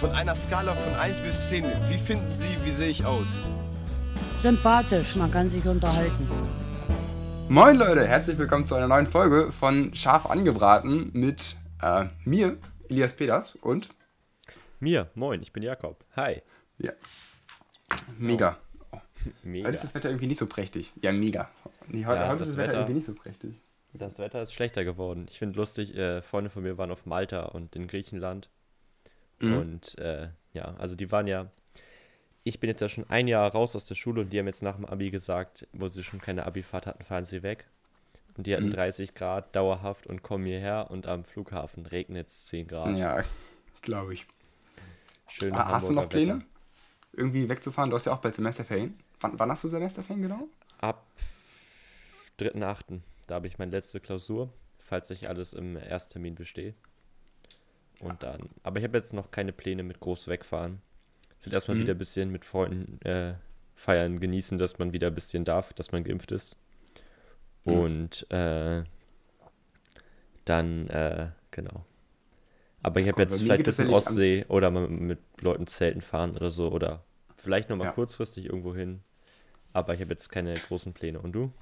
[0.00, 3.26] Von einer Skala von 1 bis 10, wie finden Sie, wie sehe ich aus?
[4.42, 6.28] Sympathisch, man kann sich unterhalten.
[7.48, 12.56] Moin Leute, herzlich willkommen zu einer neuen Folge von Scharf angebraten mit äh, mir,
[12.88, 13.88] Elias Peters und
[14.80, 15.08] mir.
[15.14, 16.04] Moin, ich bin Jakob.
[16.16, 16.42] Hi.
[16.78, 16.92] Ja.
[18.18, 18.58] Mega.
[18.92, 18.98] Oh.
[19.42, 19.68] Mega.
[19.68, 20.92] Heute ist das Wetter irgendwie nicht so prächtig.
[21.00, 21.48] Ja, mega.
[21.88, 23.54] Nee, heute, Ja, heute das ist das Wetter, Wetter- irgendwie nicht so prächtig.
[23.94, 25.26] Das Wetter ist schlechter geworden.
[25.30, 28.50] Ich finde lustig, äh, Freunde von mir waren auf Malta und in Griechenland.
[29.40, 29.52] Mhm.
[29.56, 31.50] Und äh, ja, also die waren ja.
[32.44, 34.62] Ich bin jetzt ja schon ein Jahr raus aus der Schule und die haben jetzt
[34.62, 37.66] nach dem Abi gesagt, wo sie schon keine Abifahrt hatten, fahren sie weg.
[38.36, 38.72] Und die hatten Mhm.
[38.72, 42.96] 30 Grad dauerhaft und kommen hierher und am Flughafen regnet es 10 Grad.
[42.96, 43.24] Ja,
[43.82, 44.26] glaube ich.
[45.28, 46.42] Schön Ah, hast du noch Pläne,
[47.12, 47.90] irgendwie wegzufahren?
[47.90, 48.94] Du hast ja auch bald Semesterferien.
[49.20, 50.48] Wann, wann hast du Semesterferien genau?
[50.78, 51.04] Ab
[52.38, 53.00] 3.8.
[53.26, 56.74] Da habe ich meine letzte Klausur, falls ich alles im Ersttermin bestehe.
[58.00, 58.50] Und dann.
[58.62, 60.80] Aber ich habe jetzt noch keine Pläne mit groß wegfahren.
[61.40, 61.82] Ich will erstmal Mhm.
[61.82, 63.34] wieder ein bisschen mit Freunden äh,
[63.76, 66.56] feiern, genießen, dass man wieder ein bisschen darf, dass man geimpft ist.
[67.66, 67.72] Mhm.
[67.72, 68.82] Und äh,
[70.44, 71.84] dann, äh, genau.
[72.82, 76.50] Aber ich habe jetzt vielleicht ein bisschen Ostsee oder mal mit Leuten zelten fahren oder
[76.50, 76.68] so.
[76.70, 77.92] Oder vielleicht nochmal Ja.
[77.92, 79.02] kurzfristig irgendwo hin.
[79.72, 81.20] Aber ich habe jetzt keine großen Pläne.
[81.20, 81.52] Und du?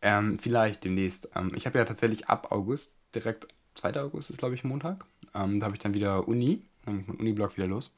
[0.00, 1.28] Ähm, vielleicht demnächst.
[1.34, 4.00] Ähm, ich habe ja tatsächlich ab August, direkt 2.
[4.00, 5.04] August ist, glaube ich, Montag.
[5.34, 6.62] Ähm, da habe ich dann wieder Uni.
[6.84, 7.94] Dann geht mein Uniblock wieder los.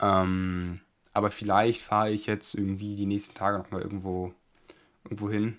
[0.00, 0.80] Ähm,
[1.12, 4.34] aber vielleicht fahre ich jetzt irgendwie die nächsten Tage nochmal irgendwo,
[5.04, 5.58] irgendwo hin.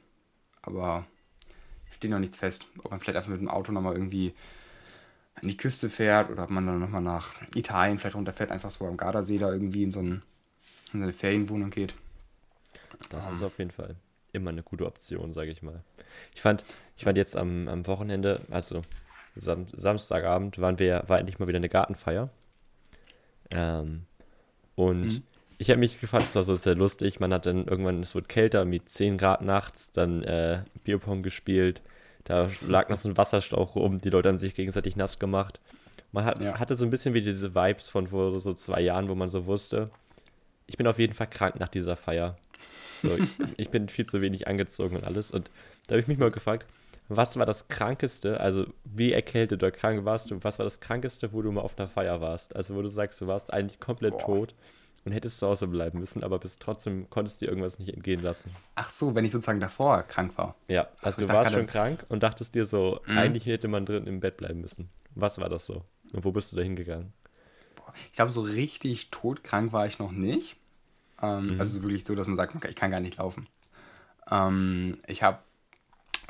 [0.62, 1.06] Aber
[1.96, 2.68] steht noch nichts fest.
[2.84, 4.34] Ob man vielleicht einfach mit dem Auto nochmal irgendwie
[5.36, 8.86] an die Küste fährt oder ob man dann nochmal nach Italien vielleicht runterfährt, einfach so
[8.86, 10.24] am Gardasee da irgendwie in so, ein,
[10.94, 11.96] in so eine Ferienwohnung geht.
[13.10, 13.34] Das Ähm.
[13.34, 13.96] ist auf jeden Fall
[14.34, 15.84] immer eine gute Option, sage ich mal.
[16.34, 16.64] Ich fand,
[16.98, 18.82] ich fand jetzt am, am Wochenende, also
[19.40, 22.30] Sam Samstagabend, waren wir, war endlich mal wieder eine Gartenfeier.
[23.52, 24.06] Ähm,
[24.76, 25.24] und Mhm.
[25.58, 27.20] ich habe mich gefragt, es war so sehr lustig.
[27.20, 31.82] Man hat dann irgendwann, es wurde kälter, mit 10 Grad nachts, dann äh, Bierpong gespielt.
[32.26, 35.62] Da lag noch so ein Wasserschlauch rum, die Leute haben sich gegenseitig nass gemacht.
[36.12, 36.60] Man hat, Ja.
[36.60, 39.46] hatte so ein bisschen wie diese Vibes von vor so zwei Jahren, wo man so
[39.46, 39.90] wusste,
[40.68, 42.38] ich bin auf jeden Fall krank nach dieser Feier.
[42.98, 45.32] So, ich, ich bin viel zu wenig angezogen und alles.
[45.32, 45.50] Und
[45.88, 46.66] da habe ich mich mal gefragt,
[47.10, 51.32] was war das Krankeste, also wie erkältet oder krank warst du, was war das Krankeste,
[51.34, 52.56] wo du mal auf einer Feier warst?
[52.56, 54.26] Also wo du sagst, du warst eigentlich komplett Boah.
[54.26, 54.56] tot
[55.06, 58.52] und hättest zu Hause bleiben müssen, aber bist trotzdem, konntest dir irgendwas nicht entgehen lassen.
[58.76, 60.56] Ach so, wenn ich sozusagen davor krank war.
[60.68, 63.18] Ja, so, also ich du warst schon krank und dachtest dir so, Mhm.
[63.18, 64.90] eigentlich hätte man drin im Bett bleiben müssen.
[65.16, 65.84] Was war das so?
[66.14, 67.14] Und wo bist du da hingegangen?
[68.08, 70.58] Ich glaube, so richtig todkrank war ich noch nicht.
[71.22, 71.60] Ähm, Mhm.
[71.60, 73.48] Also wirklich so, dass man sagt, ich kann gar nicht laufen.
[74.30, 75.40] Ähm, ich habe,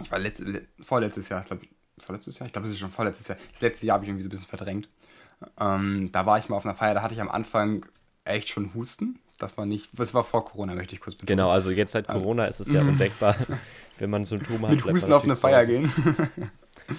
[0.02, 1.66] ich war letzt, le- vorletztes Jahr, ich glaube,
[1.98, 2.48] vorletztes Jahr?
[2.48, 3.38] Ich glaube, es ist schon vorletztes Jahr.
[3.52, 4.90] Das letzte Jahr habe ich irgendwie so ein bisschen verdrängt.
[5.60, 7.86] Ähm, da war ich mal auf einer Feier, da hatte ich am Anfang
[8.26, 9.20] echt schon Husten.
[9.40, 11.38] Das war nicht, das war vor Corona, möchte ich kurz betonen.
[11.38, 13.36] Genau, also jetzt seit Corona ist es ja undenkbar,
[14.00, 14.76] wenn man Symptome hat.
[14.76, 15.68] Mit Husten auf eine Feier Hause.
[15.68, 15.92] gehen.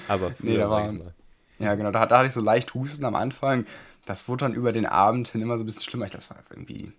[0.09, 1.13] Aber früher, Nee, da ich war-.
[1.59, 3.67] Ja, genau, da, da hatte ich so leicht Husten am Anfang.
[4.07, 6.05] Das wurde dann über den Abend hin immer so ein bisschen schlimmer.
[6.05, 6.93] Ich glaube, es war irgendwie,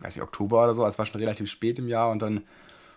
[0.00, 0.82] weiß nicht, Oktober oder so.
[0.82, 2.42] Also es war schon relativ spät im Jahr und dann,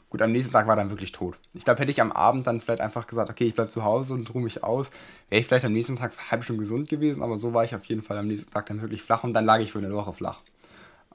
[0.10, 1.38] gut, am nächsten Tag war dann wirklich tot.
[1.54, 4.14] Ich glaube, hätte ich am Abend dann vielleicht einfach gesagt, okay, ich bleibe zu Hause
[4.14, 4.92] und ruhe mich aus,
[5.30, 7.86] wäre ich vielleicht am nächsten Tag halb schon gesund gewesen, aber so war ich auf
[7.86, 10.14] jeden Fall am nächsten Tag dann wirklich flach und dann lag ich für eine Woche
[10.14, 10.42] flach.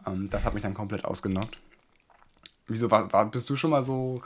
[0.07, 1.59] Ähm, das hat mich dann komplett ausgenockt.
[2.67, 4.23] Wieso, war, war, bist du schon mal so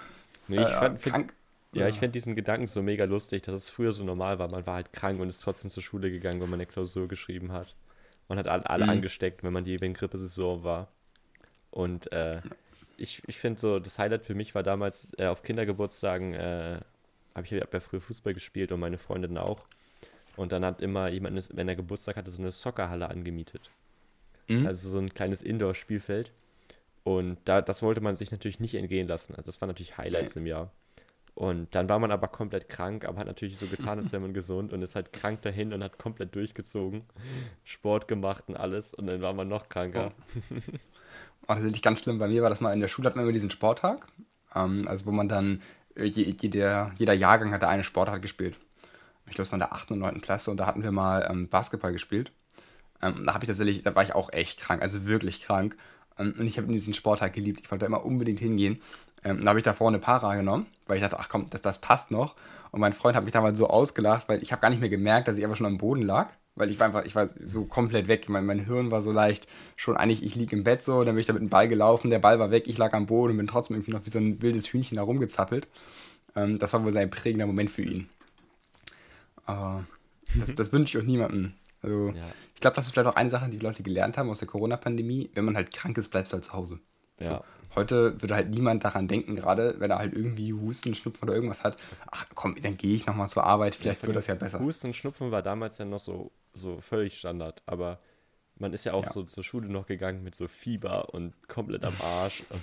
[0.48, 1.34] Nee, ich äh, fand, find, krank?
[1.72, 4.48] Ja, ich finde diesen Gedanken so mega lustig, dass es früher so normal war.
[4.48, 7.52] Man war halt krank und ist trotzdem zur Schule gegangen, wenn man eine Klausur geschrieben
[7.52, 7.74] hat.
[8.28, 8.90] Man hat alle, alle Mhm.
[8.90, 10.88] angesteckt, wenn man die wenn Grippesaison war.
[11.70, 12.40] Und äh,
[12.96, 16.80] ich, ich finde so, das Highlight für mich war damals äh, auf Kindergeburtstagen, äh,
[17.34, 19.64] habe ich hab ja früher Fußball gespielt und meine Freundin auch.
[20.36, 23.70] Und dann hat immer jemand, wenn er Geburtstag hatte, so eine Soccerhalle angemietet.
[24.48, 24.66] Mhm.
[24.66, 26.32] Also so ein kleines Indoor-Spielfeld.
[27.04, 29.34] Und da, das wollte man sich natürlich nicht entgehen lassen.
[29.34, 30.70] Also das waren natürlich Highlights im Jahr.
[31.34, 34.34] Und dann war man aber komplett krank, aber hat natürlich so getan, als wäre man
[34.34, 37.02] gesund und ist halt krank dahin und hat komplett durchgezogen,
[37.64, 38.94] Sport gemacht und alles.
[38.94, 40.12] Und dann war man noch kranker.
[40.16, 40.72] Oh,
[41.46, 42.18] das ist wirklich ganz schlimm.
[42.18, 44.06] Bei mir war das mal in der Schule, hatten wir immer diesen Sporttag.
[44.54, 45.62] Ähm, also wo man dann,
[45.96, 48.56] äh, je, jeder, jeder Jahrgang hatte eine Sportart gespielt.
[49.26, 49.92] Ich glaube, es war in der 8.
[49.92, 50.20] und 9.
[50.20, 52.30] Klasse und da hatten wir mal ähm, Basketball gespielt.
[53.02, 55.76] Ähm, da habe ich tatsächlich, da war ich auch echt krank, also wirklich krank.
[56.18, 57.60] Ähm, und ich habe diesen Sporttag geliebt.
[57.64, 58.80] Ich wollte da immer unbedingt hingehen.
[59.24, 61.80] Ähm, da habe ich davor eine Para genommen, weil ich dachte, ach komm, das, das
[61.80, 62.36] passt noch.
[62.70, 65.28] Und mein Freund hat mich damals so ausgelacht, weil ich habe gar nicht mehr gemerkt,
[65.28, 66.32] dass ich einfach schon am Boden lag.
[66.56, 68.28] Weil ich war einfach, ich war so komplett weg.
[68.28, 71.20] Mein, mein Hirn war so leicht schon eigentlich, ich liege im Bett so, dann bin
[71.20, 73.38] ich da mit dem Ball gelaufen, der Ball war weg, ich lag am Boden und
[73.38, 75.66] bin trotzdem irgendwie noch wie so ein wildes Hühnchen da rumgezappelt.
[76.36, 78.08] Ähm, das war wohl sein prägender Moment für ihn.
[79.46, 79.84] Aber
[80.38, 81.54] das, das wünsche ich auch niemandem.
[81.82, 82.24] Also, Ja.
[82.54, 85.30] ich glaube, das ist vielleicht auch eine Sache, die Leute gelernt haben aus der Corona-Pandemie.
[85.34, 86.78] Wenn man halt krank ist, bleibst du halt zu Hause.
[87.20, 87.44] So.
[87.74, 91.64] Heute würde halt niemand daran denken, gerade wenn er halt irgendwie Husten, Schnupfen oder irgendwas
[91.64, 91.82] hat.
[92.10, 94.60] Ach komm, dann gehe ich nochmal zur Arbeit, vielleicht Ja, wird das ja besser.
[94.60, 97.98] Husten und Schnupfen war damals ja noch so, so völlig Standard, aber
[98.58, 99.12] man ist ja auch Ja.
[99.12, 102.44] so zur Schule noch gegangen mit so Fieber und komplett am Arsch.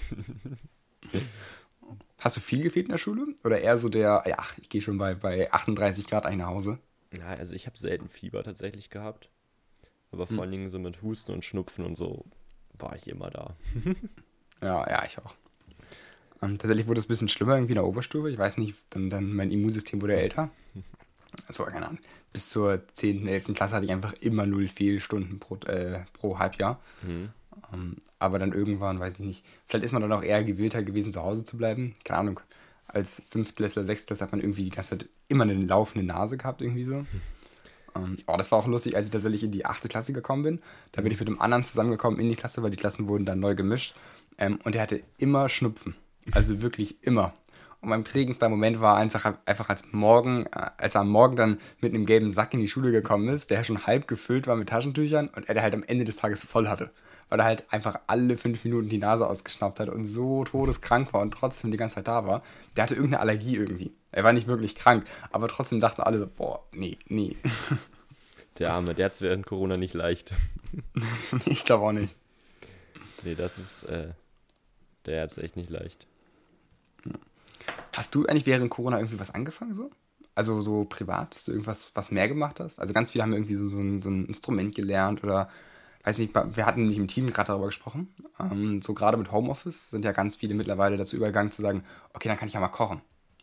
[2.20, 3.36] Hast du viel gefehlt in der Schule?
[3.44, 6.80] Oder eher so der, ja, ich gehe schon bei, bei 38 Grad eigentlich nach Hause?
[7.14, 9.30] ja, also ich habe selten Fieber tatsächlich gehabt,
[10.12, 10.36] aber Hm.
[10.36, 12.26] vor allen Dingen so mit Husten und Schnupfen und so
[12.74, 13.56] war ich immer da.
[14.62, 15.36] Ja, ja, ich auch.
[16.42, 18.30] Ähm, tatsächlich wurde es ein bisschen schlimmer irgendwie in der Oberstufe.
[18.30, 20.50] Ich weiß nicht, dann, dann mein Immunsystem wurde älter.
[21.48, 22.00] Also, keine Ahnung.
[22.34, 23.54] Bis zur 10., 11.
[23.54, 26.80] Klasse hatte ich einfach immer null Fehlstunden pro, äh, pro Halbjahr.
[27.04, 27.30] Mhm.
[27.74, 31.12] Ähm, aber dann irgendwann, weiß ich nicht, vielleicht ist man dann auch eher gewillter gewesen,
[31.12, 31.94] zu Hause zu bleiben.
[32.04, 32.40] Keine Ahnung.
[32.88, 36.84] Als Fünftklässler, Sechstklässler hat man irgendwie die ganze Zeit immer eine laufende Nase gehabt, irgendwie
[36.84, 37.06] so.
[37.96, 40.62] Ähm, oh, das war auch lustig, als ich tatsächlich in die achte Klasse gekommen bin.
[40.92, 43.40] Da bin ich mit einem anderen zusammengekommen in die Klasse, weil die Klassen wurden dann
[43.40, 43.96] neu gemischt.
[44.38, 45.96] Ähm, und der hatte immer Schnupfen.
[46.32, 47.34] Also wirklich immer.
[47.82, 51.58] Und mein prägendster Moment war einfach, einfach als, morgen, äh, als er am Morgen dann
[51.80, 54.70] mit einem gelben Sack in die Schule gekommen ist, der schon halb gefüllt war mit
[54.70, 56.92] Taschentüchern und er der halt am Ende des Tages voll hatte.
[57.30, 61.22] Weil er halt einfach alle fünf Minuten die Nase ausgeschnappt hat und so todeskrank war
[61.22, 62.44] und trotzdem die ganze Zeit da war.
[62.76, 63.94] Der hatte irgendeine Allergie irgendwie.
[64.12, 67.36] Er war nicht wirklich krank, aber trotzdem dachten alle so, boah, nee, nee.
[68.60, 70.34] Der Arme, der hat es während Corona nicht leicht.
[71.46, 72.14] ich glaube auch nicht.
[73.24, 74.10] Nee, das ist, äh,
[75.06, 76.08] der hat es echt nicht leicht.
[77.96, 79.92] Hast du eigentlich während Corona irgendwie was angefangen so?
[80.34, 82.80] Also so privat, dass du irgendwas was mehr gemacht hast?
[82.80, 85.50] Also ganz viele haben irgendwie so, so, ein, so ein Instrument gelernt oder
[86.04, 88.14] weiß nicht, wir hatten nicht im Team gerade darüber gesprochen.
[88.40, 91.84] Ähm, so gerade mit Homeoffice sind ja ganz viele mittlerweile dazu übergegangen zu sagen,
[92.14, 93.02] okay, dann kann ich ja mal kochen.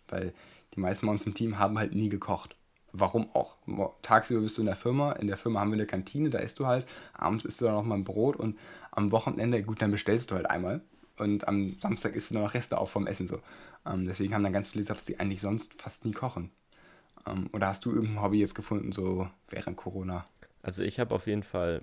[0.08, 0.32] Weil
[0.74, 2.56] die meisten bei uns im Team haben halt nie gekocht.
[2.92, 3.56] Warum auch?
[4.02, 6.58] Tagsüber bist du in der Firma, in der Firma haben wir eine Kantine, da isst
[6.58, 8.58] du halt, abends isst du dann noch mal ein Brot und
[8.92, 10.80] am Wochenende, gut, dann bestellst du halt einmal
[11.18, 13.40] und am Samstag isst du dann noch Reste auch vom Essen so.
[13.86, 16.50] Ähm, deswegen haben dann ganz viele gesagt, dass sie eigentlich sonst fast nie kochen.
[17.26, 20.24] Ähm, oder hast du irgendein Hobby jetzt gefunden, so während Corona?
[20.62, 21.82] Also ich habe auf jeden Fall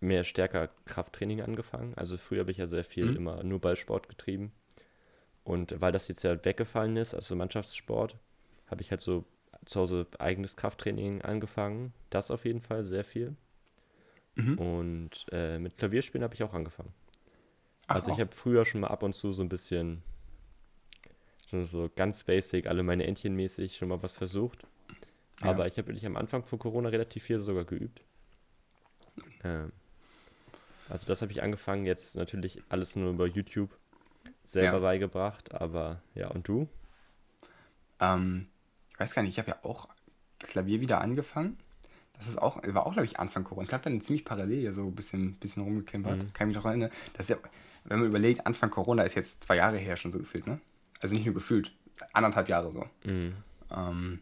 [0.00, 1.94] mehr stärker Krafttraining angefangen.
[1.96, 3.16] Also früher habe ich ja sehr viel Mhm.
[3.16, 4.52] immer nur Ballsport getrieben.
[5.44, 8.16] Und weil das jetzt ja weggefallen ist, also Mannschaftssport,
[8.68, 9.24] habe ich halt so
[9.66, 11.92] zu Hause eigenes Krafttraining angefangen.
[12.10, 13.36] Das auf jeden Fall sehr viel.
[14.34, 14.58] Mhm.
[14.58, 16.92] Und äh, mit Klavierspielen habe ich auch angefangen.
[17.88, 20.02] Ach, Also ich habe früher schon mal ab und zu so ein bisschen,
[21.64, 24.62] so ganz basic, alle meine Entchen mäßig schon mal was versucht.
[25.42, 25.50] Ja.
[25.50, 28.02] Aber ich habe wirklich am Anfang von Corona relativ viel sogar geübt.
[29.42, 29.72] Ähm,
[30.88, 33.76] also das habe ich angefangen, jetzt natürlich alles nur über YouTube
[34.44, 34.80] selber Ja.
[34.80, 35.54] beigebracht.
[35.54, 36.68] Aber ja, und du?
[38.00, 38.48] Ähm,
[39.00, 39.88] weiß gar nicht, ich habe ja auch
[40.38, 41.58] Klavier wieder angefangen.
[42.14, 43.62] Das ist auch, war auch, glaube ich, Anfang Corona.
[43.62, 46.18] Ich glaube, dann ziemlich parallel hier so ein bisschen, bisschen rumgeklimpert.
[46.18, 46.32] Mhm.
[46.34, 46.90] Kann ich mich noch erinnern.
[47.14, 47.36] Das ist ja,
[47.84, 50.60] wenn man überlegt, Anfang Corona ist jetzt zwei Jahre her schon so gefühlt, ne?
[51.00, 51.72] Also nicht nur gefühlt,
[52.12, 52.84] anderthalb Jahre so.
[53.04, 53.34] Mhm.
[53.74, 54.20] Ähm,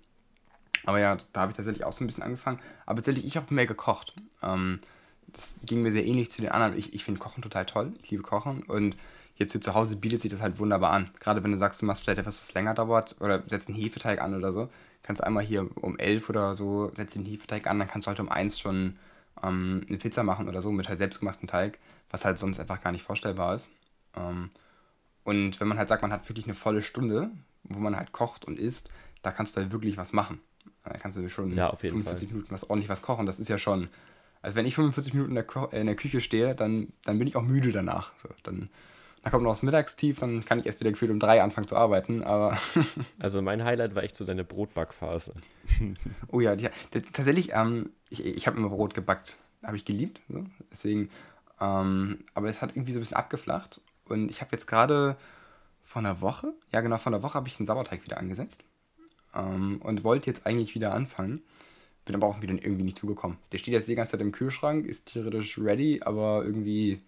[0.84, 2.60] aber ja, da habe ich tatsächlich auch so ein bisschen angefangen.
[2.86, 4.14] Aber tatsächlich, ich habe mehr gekocht.
[4.42, 4.78] Ähm,
[5.26, 6.78] das ging mir sehr ähnlich zu den anderen.
[6.78, 7.92] Ich, ich finde Kochen total toll.
[8.02, 8.62] Ich liebe Kochen.
[8.62, 8.96] Und
[9.38, 11.11] jetzt hier zu Hause bietet sich das halt wunderbar an.
[11.20, 14.20] Gerade wenn du sagst, du machst vielleicht etwas, was länger dauert oder setzt einen Hefeteig
[14.20, 14.69] an oder so.
[15.02, 18.08] Kannst du einmal hier um elf oder so, setzt den Hefeteig an, dann kannst du
[18.11, 18.96] halt um eins schon
[19.43, 21.78] ähm, eine Pizza machen oder so mit halt selbstgemachten Teig,
[22.11, 23.68] was halt sonst einfach gar nicht vorstellbar ist.
[24.16, 24.50] Ähm,
[25.23, 27.30] und wenn man halt sagt, man hat wirklich eine volle Stunde,
[27.62, 28.90] wo man halt kocht und isst,
[29.23, 30.40] da kannst du halt wirklich was machen.
[30.85, 33.26] Da kannst du schon Ja, auf jeden 45 Minuten was ordentlich was kochen.
[33.26, 33.88] Das ist ja schon.
[34.42, 37.28] Also wenn ich 45 Minuten in der, Ko in der Küche stehe, dann, dann bin
[37.28, 38.12] ich auch müde danach.
[38.23, 38.71] So, dann,
[39.22, 41.76] dann kommt noch das Mittagstief, dann kann ich erst wieder gefühlt um drei anfangen zu
[41.76, 42.22] arbeiten.
[42.22, 42.56] Aber
[43.18, 45.34] Also mein Highlight war echt so deine Brotbackphase.
[46.28, 49.38] oh ja, die, die, tatsächlich, ähm, ich, ich habe immer Brot gebackt.
[49.62, 50.20] Habe ich geliebt.
[50.28, 50.44] So.
[50.70, 51.10] Deswegen,
[51.60, 53.80] ähm, aber es hat irgendwie so ein bisschen abgeflacht.
[54.04, 55.16] Und ich habe jetzt gerade
[55.84, 58.62] vor einer Woche, ja genau, vor einer Woche habe ich den Sauerteig wieder angesetzt.
[59.34, 61.40] Ähm, und wollte jetzt eigentlich wieder anfangen.
[62.04, 63.37] Bin aber auch wieder irgendwie nicht zugekommen.
[63.52, 67.02] Der steht jetzt die ganze Zeit im Kühlschrank, ist theoretisch ready, aber irgendwie,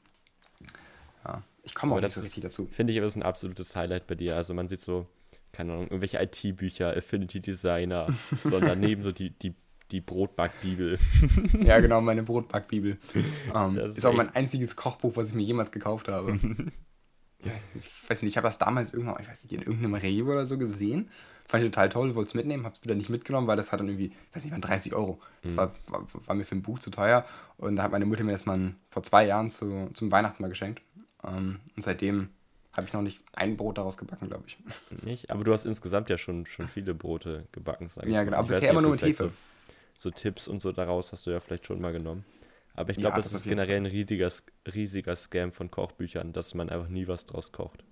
[1.25, 2.67] ja, ich komme auch nicht so richtig dazu.
[2.71, 4.37] Finde ich aber ist ein absolutes Highlight bei dir.
[4.37, 5.07] Also man sieht so,
[5.53, 8.07] keine Ahnung, irgendwelche IT-Bücher, Affinity Designer,
[8.43, 9.55] so daneben so die, die,
[9.91, 10.99] die Brotbackbibel.
[11.63, 12.99] Ja, genau, meine Brotbackbibel.
[13.55, 16.33] Ähm, Das ist, ist auch mein einziges Kochbuch, was ich mir jemals gekauft habe.
[17.45, 20.33] ja, ich weiß nicht, ich habe das damals irgendwann, ich weiß nicht, in irgendeinem Rewe
[20.33, 21.11] oder so gesehen.
[21.47, 23.81] Fand ich total toll, wollte es mitnehmen, habe es wieder nicht mitgenommen, weil das hat
[23.81, 25.21] dann irgendwie, ich weiß nicht, waren 30 Euro.
[25.43, 27.25] Das war, war, war mir für ein Buch zu teuer.
[27.57, 30.49] Und da hat meine Mutter mir das mal vor zwei Jahren zu, zum Weihnachten mal
[30.49, 30.81] geschenkt.
[31.25, 32.31] Ähm, und seitdem
[32.73, 34.59] habe ich noch nicht ein Brot daraus gebacken, glaube ich.
[34.91, 35.31] Nicht?
[35.31, 38.49] Aber du hast insgesamt ja schon, schon viele Brote gebacken, sag ich Ja, genau, aber
[38.49, 39.37] bisher nicht, immer nur mit Hefe.
[39.95, 42.25] so Tipps und so daraus hast du ja vielleicht schon mal genommen.
[42.75, 44.31] Aber ich Ja, glaube, das das, auf ist generell ein riesiger,
[44.75, 47.85] riesiger Scam von Kochbüchern, dass man einfach nie was draus kocht.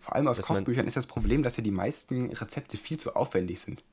[0.00, 3.14] Vor allem aus Dass Kochbüchern ist das Problem, dass ja die meisten Rezepte viel zu
[3.14, 3.84] aufwendig sind.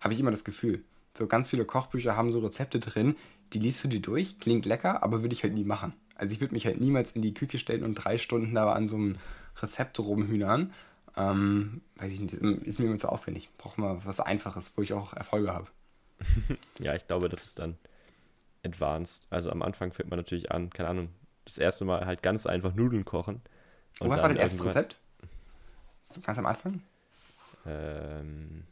[0.00, 0.84] Habe ich immer das Gefühl.
[1.16, 3.16] So ganz viele Kochbücher haben so Rezepte drin,
[3.52, 5.92] die liest du dir durch, klingt lecker, aber würde ich halt nie machen.
[6.16, 8.88] Also ich würde mich halt niemals in die Küche stellen und drei Stunden da an
[8.88, 9.16] so einem
[9.60, 10.72] Rezept rumhühnern.
[11.16, 13.50] Ähm, weiß ich nicht, ist ist mir immer zu aufwendig.
[13.58, 15.66] Brauche mal was Einfaches, wo ich auch Erfolge habe.
[16.78, 17.76] Ja, ich glaube, das ist dann
[18.64, 19.26] advanced.
[19.30, 21.08] Also am Anfang fängt man natürlich an, keine Ahnung,
[21.44, 23.40] das erste Mal halt ganz einfach Nudeln kochen.
[24.00, 24.96] Und was war dein erstes Rezept?
[26.22, 26.82] Ganz am Anfang?
[27.66, 28.64] Ähm,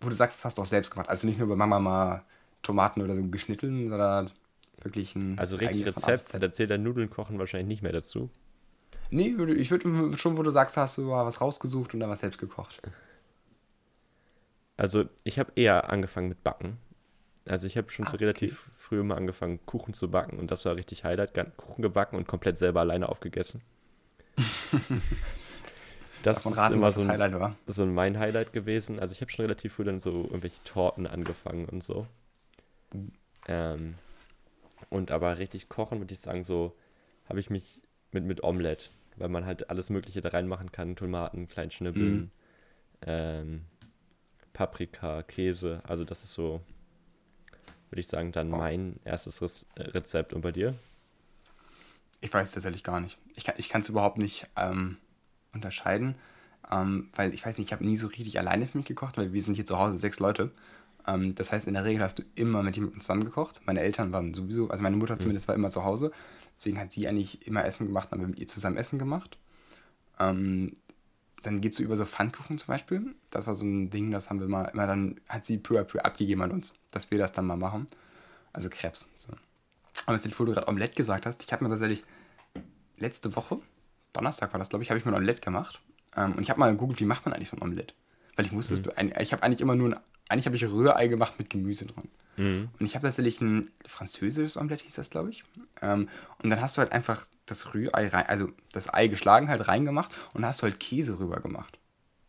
[0.00, 1.08] Wo du sagst, das hast du auch selbst gemacht.
[1.08, 2.24] Also nicht nur bei Mama mal
[2.62, 4.30] Tomaten oder so geschnitten, sondern
[4.82, 8.30] wirklich ein also richtig Rezept, da zählt der Nudeln kochen wahrscheinlich nicht mehr dazu.
[9.10, 12.10] Nee, würde- ich würde schon, wo du sagst, hast du mal was rausgesucht und dann
[12.10, 12.80] was selbst gekocht.
[14.76, 16.78] Also ich habe eher angefangen mit Backen.
[17.46, 18.24] Also ich habe schon Ah, so okay.
[18.24, 21.32] relativ früh mal angefangen, Kuchen zu backen und das war richtig Highlight.
[21.56, 23.62] Kuchen gebacken und komplett selber alleine aufgegessen.
[26.22, 27.56] das Davon ist raten, immer was so ein, Highlight war.
[27.66, 29.00] so mein Highlight gewesen.
[29.00, 32.06] Also ich habe schon relativ früh dann so irgendwelche Torten angefangen und so.
[33.48, 33.94] Ähm,
[34.88, 36.74] und aber richtig kochen, würde ich sagen, so
[37.28, 37.82] habe ich mich
[38.12, 40.96] mit, mit Omelette, weil man halt alles Mögliche da reinmachen kann.
[40.96, 42.30] Tomaten, Kleinschnibbeln, Mhm.
[43.06, 43.62] ähm,
[44.52, 45.82] Paprika, Käse.
[45.84, 46.60] Also das ist so,
[47.90, 50.32] würde ich sagen, dann mein erstes Rez äh, Rezept.
[50.32, 50.74] Und bei dir?
[52.20, 53.18] Ich weiß es tatsächlich gar nicht.
[53.56, 54.98] Ich kann es überhaupt nicht ähm,
[55.52, 56.16] unterscheiden,
[56.70, 59.32] ähm, weil ich weiß nicht, ich habe nie so richtig alleine für mich gekocht, weil
[59.32, 60.50] wir sind hier zu Hause sechs Leute.
[61.06, 63.60] Ähm, das heißt, in der Regel hast du immer mit jemandem zusammen gekocht.
[63.64, 66.12] Meine Eltern waren sowieso, also meine Mutter zumindest war immer zu Hause.
[66.56, 69.38] Deswegen hat sie eigentlich immer Essen gemacht und haben wir mit ihr zusammen Essen gemacht.
[70.18, 70.74] Ähm,
[71.42, 73.14] dann geht es so über so Pfannkuchen zum Beispiel.
[73.30, 75.84] Das war so ein Ding, das haben wir mal immer dann, hat sie peu à
[75.84, 77.86] peu abgegeben an uns, dass wir das dann mal machen.
[78.52, 79.08] Also Krebs.
[79.16, 79.32] So.
[80.06, 82.04] Aber jetzt, wo du gerade Omelette gesagt hast, ich habe mir tatsächlich
[82.98, 83.58] letzte Woche,
[84.12, 85.80] Donnerstag war das, glaube ich, habe ich mir ein Omelette gemacht.
[86.16, 87.94] Ähm, und ich habe mal gegoogelt, wie macht man eigentlich so ein Omelette?
[88.36, 88.80] Weil ich wusste, es,
[89.20, 92.08] ich habe eigentlich immer nur, ein, eigentlich habe ich Rührei gemacht mit Gemüse drin.
[92.78, 95.44] Und ich habe tatsächlich ein französisches Omelette, hieß das, glaube ich.
[95.82, 96.08] Ähm,
[96.42, 100.16] und dann hast du halt einfach das Rührei rein, also das Ei geschlagen, halt reingemacht
[100.32, 101.78] und hast du halt Käse rüber gemacht.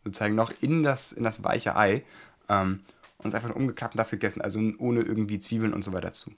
[0.04, 2.04] Sozusagen noch in das, in das weiche Ei.
[2.50, 2.82] Ähm,
[3.20, 6.32] und es einfach umgeklappt und das gegessen, also ohne irgendwie Zwiebeln und so weiter zu.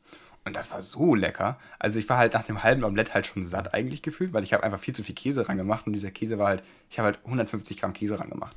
[0.46, 1.58] Und das war so lecker.
[1.80, 4.54] Also ich war halt nach dem halben Omelett halt schon satt eigentlich gefühlt, weil ich
[4.54, 7.20] habe einfach viel zu viel Käse rangemacht und dieser Käse war halt, ich habe halt
[7.24, 8.56] 150 Gramm Käse rangemacht.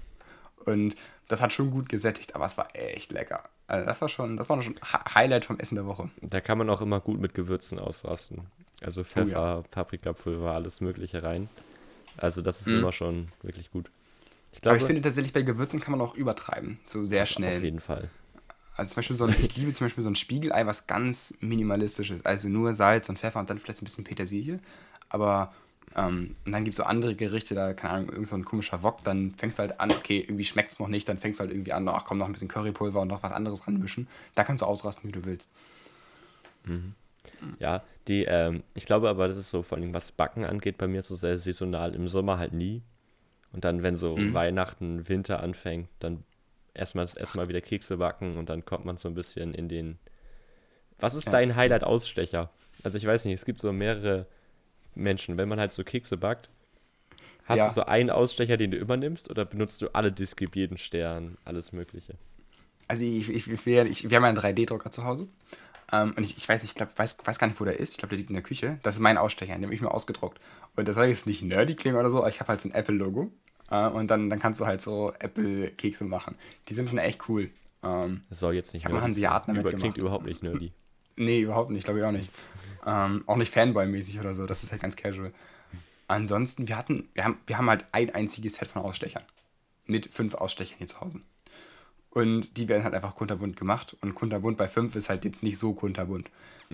[0.65, 0.97] Und
[1.29, 3.43] das hat schon gut gesättigt, aber es war echt lecker.
[3.67, 6.11] Also das war schon, das war schon Hi- Highlight vom Essen der Woche.
[6.23, 8.43] Da kann man auch immer gut mit Gewürzen ausrasten.
[8.83, 11.49] Also Pfeffer, Oh Paprikapulver, alles Mögliche rein.
[12.19, 12.75] Also das ist Mhm.
[12.75, 13.91] immer schon wirklich gut.
[14.53, 16.79] Ich Aber glaube, ich finde tatsächlich, bei Gewürzen kann man auch übertreiben.
[16.87, 17.63] So sehr auf schnell.
[17.63, 18.11] jeden Fall.
[18.77, 22.25] Also zum Beispiel so ein, ich liebe zum Beispiel so ein Spiegelei, was ganz minimalistisches.
[22.27, 24.61] Also nur Salz und Pfeffer und dann vielleicht ein bisschen Petersilie.
[25.09, 25.53] Aber,
[25.97, 28.83] ähm, und dann gibt es so andere Gerichte, da, keine Ahnung, irgend so ein komischer
[28.83, 31.45] Wok, dann fängst du halt an, okay, irgendwie schmeckt es noch nicht, dann fängst du
[31.45, 34.07] halt irgendwie an, ach komm, noch ein bisschen Currypulver und noch was anderes ranmischen.
[34.35, 35.51] Da kannst du ausrasten, wie du willst.
[37.59, 40.87] Ja, die, ähm, ich glaube aber, das ist so vor allem, was Backen angeht, bei
[40.87, 41.95] mir so sehr saisonal.
[41.95, 42.83] Im Sommer halt nie.
[43.53, 44.35] Und dann, wenn so Mhm.
[44.35, 46.25] Weihnachten, Winter anfängt, dann
[46.75, 49.99] erstmal erstmal wieder Kekse backen und dann kommt man so ein bisschen in den.
[51.01, 51.33] Was ist Ja.
[51.33, 52.51] dein Highlight-Ausstecher?
[52.83, 54.27] Also ich weiß nicht, es gibt so mehrere
[54.97, 56.51] Menschen, wenn man halt so Kekse backt.
[57.45, 57.69] Hast Ja.
[57.69, 60.79] du so einen Ausstecher, den du immer nimmst, oder benutzt du alle Disk, gib jeden
[60.79, 62.15] Stern, alles Mögliche?
[62.89, 65.29] Also ich, ich, ich, wir, ich, wir haben einen 3D-Drucker zu Hause.
[65.93, 67.93] Ähm, und ich, ich weiß nicht, ich glaub, weiß, weiß gar nicht, wo der ist.
[67.93, 68.79] Ich glaube, der liegt in der Küche.
[68.83, 70.41] Das ist mein Ausstecher, den habe ich mir ausgedruckt.
[70.75, 72.75] Und das soll jetzt nicht nerdy klingen oder so, aber ich habe halt so ein
[72.75, 73.31] Apple-Logo.
[73.71, 76.35] Äh, und dann, dann kannst du halt so Apple-Kekse machen.
[76.69, 77.51] Die sind schon echt cool.
[77.85, 79.99] Ähm, Das soll jetzt nicht Ich hab mal nerdy Hanseaten damit Über, klingt gemacht.
[79.99, 80.73] überhaupt nicht nerdy.
[81.17, 82.31] Nee, überhaupt nicht, glaube ich auch nicht.
[82.87, 84.47] Ähm, auch nicht Fanboy-mäßig oder so.
[84.47, 85.33] Das ist halt ganz casual.
[86.09, 89.25] Ansonsten, wir hatten, wir haben, wir haben halt ein einziges Set von Ausstechern.
[89.87, 91.21] Mit fünf Ausstechern hier zu Hause.
[92.11, 93.97] Und die werden halt einfach kunterbunt gemacht.
[94.01, 96.31] Und kunterbunt bei fünf ist halt jetzt nicht so kunterbunt.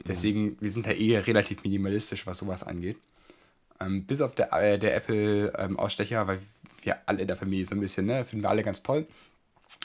[0.07, 2.97] Deswegen, wir sind da eher relativ minimalistisch, was sowas angeht.
[3.81, 6.41] Ähm, bis auf der, äh, der Apple-Ausstecher, weil
[6.83, 9.07] wir alle in der Familie so ein bisschen, ne, finden wir alle ganz toll.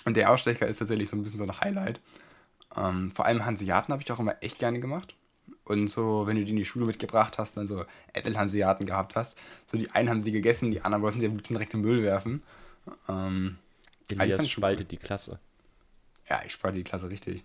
[0.05, 1.99] Und der Ausstecher ist tatsächlich so ein bisschen so ein Highlight.
[2.75, 5.15] Ähm, vor allem Hanseaten habe ich auch immer echt gerne gemacht.
[5.63, 9.37] Und so, wenn du die in die Schule mitgebracht hast, dann so Apple-Hanseaten gehabt hast,
[9.69, 11.89] so die einen haben sie gegessen, die anderen wollten sie am liebsten direkt in den
[11.89, 12.41] Müll werfen.
[13.09, 13.57] Ähm,
[14.07, 15.39] fand Elias spaltet die Klasse.
[16.29, 17.43] ja, ich sprach die Klasse richtig.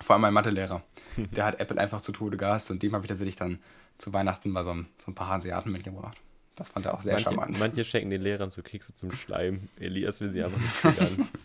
[0.00, 0.82] Vor allem mein Mathelehrer.
[1.16, 3.60] Der hat Apple einfach zu Tode gehasst und dem habe ich tatsächlich dann
[3.98, 6.18] zu Weihnachten mal so ein, so ein paar Hanseaten mitgebracht.
[6.56, 7.58] Das fand er auch sehr manche, charmant.
[7.58, 9.68] manche schenken den Lehrern so Kekse zum Schleim.
[9.78, 11.28] Elias will sie einfach nicht triggern.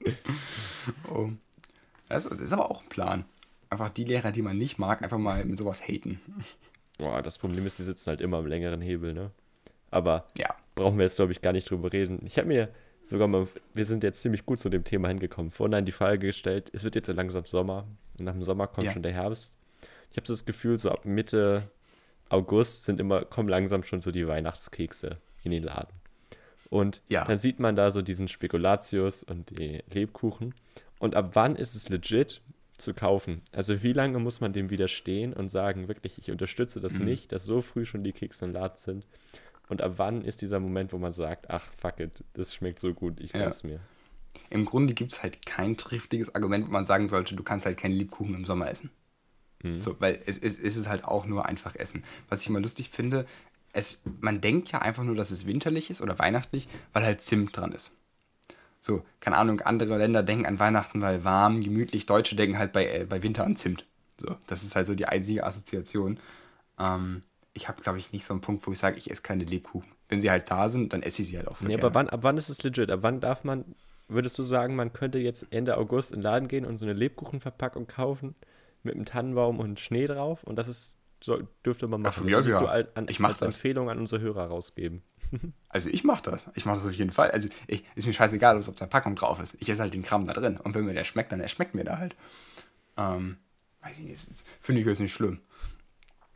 [1.10, 1.30] Oh.
[2.08, 3.24] Das, ist aber auch ein Plan.
[3.70, 6.20] Einfach die Lehrer, die man nicht mag, einfach mal mit sowas haten.
[6.96, 9.30] Boah, das Problem ist, die sitzen halt immer am längeren Hebel, ne?
[9.90, 10.48] Aber Ja.
[10.74, 12.20] brauchen wir jetzt, glaube ich, gar nicht drüber reden.
[12.26, 12.68] Ich habe mir
[13.04, 16.70] sogar mal, wir sind jetzt ziemlich gut zu dem Thema hingekommen, vorhin die Frage gestellt,
[16.74, 17.86] es wird jetzt langsam Sommer
[18.18, 18.92] und nach dem Sommer kommt Ja.
[18.92, 19.54] schon der Herbst.
[20.10, 21.70] Ich habe so das Gefühl, so ab Mitte
[22.30, 25.92] August sind immer, kommen langsam schon so die Weihnachtskekse in den Laden.
[26.70, 27.24] Und Ja.
[27.24, 30.54] dann sieht man da so diesen Spekulatius und die Lebkuchen.
[30.98, 32.40] Und ab wann ist es legit
[32.76, 33.42] zu kaufen?
[33.52, 36.82] Also wie lange muss man dem widerstehen und sagen, wirklich, ich unterstütze Mhm.
[36.82, 39.06] das nicht, dass so früh schon die Kekse im Laden sind?
[39.68, 42.94] Und ab wann ist dieser Moment, wo man sagt, ach fuck it, das schmeckt so
[42.94, 43.44] gut, ich Ja.
[43.44, 43.80] mach's mir.
[44.50, 47.76] Im Grunde gibt es halt kein triftiges Argument, wo man sagen sollte, du kannst halt
[47.76, 48.90] keinen Lebkuchen im Sommer essen.
[49.62, 49.78] Mhm.
[49.78, 52.04] So, weil es, es, es ist halt auch nur einfach Essen.
[52.28, 53.26] Was ich immer lustig finde,
[53.72, 57.56] es, man denkt ja einfach nur, dass es winterlich ist oder weihnachtlich, weil halt Zimt
[57.56, 57.96] dran ist.
[58.80, 62.06] So, keine Ahnung, andere Länder denken an Weihnachten, weil warm, gemütlich.
[62.06, 63.84] Deutsche denken halt bei, äh, bei Winter an Zimt.
[64.20, 66.18] So, das ist halt so die einzige Assoziation.
[66.78, 67.22] Ähm,
[67.54, 69.90] ich habe, glaube ich, nicht so einen Punkt, wo ich sage, ich esse keine Lebkuchen.
[70.08, 71.60] Wenn sie halt da sind, dann esse ich sie halt auch.
[71.60, 71.82] Nee, gerne.
[71.82, 72.90] aber wann, ab wann ist es legit?
[72.90, 73.64] Ab wann darf man,
[74.06, 76.94] würdest du sagen, man könnte jetzt Ende August in den Laden gehen und so eine
[76.94, 78.34] Lebkuchenverpackung kaufen
[78.82, 80.44] mit einem Tannenbaum und Schnee drauf?
[80.44, 82.24] Und das ist, so, dürfte man machen.
[82.24, 82.60] mir das ja.
[82.60, 83.56] du an, Ich mach als das.
[83.56, 85.02] Empfehlung an unsere Hörer rausgeben.
[85.68, 86.46] Also ich mache das.
[86.54, 87.30] Ich mache das auf jeden Fall.
[87.30, 89.54] Also ich, ist mir scheißegal, was auf der Packung drauf ist.
[89.60, 90.56] Ich esse halt den Kram da drin.
[90.56, 92.16] Und wenn mir der schmeckt, dann der schmeckt mir da halt.
[92.96, 93.36] Ähm,
[93.82, 94.26] weiß ich nicht,
[94.60, 95.40] finde ich jetzt nicht schlimm.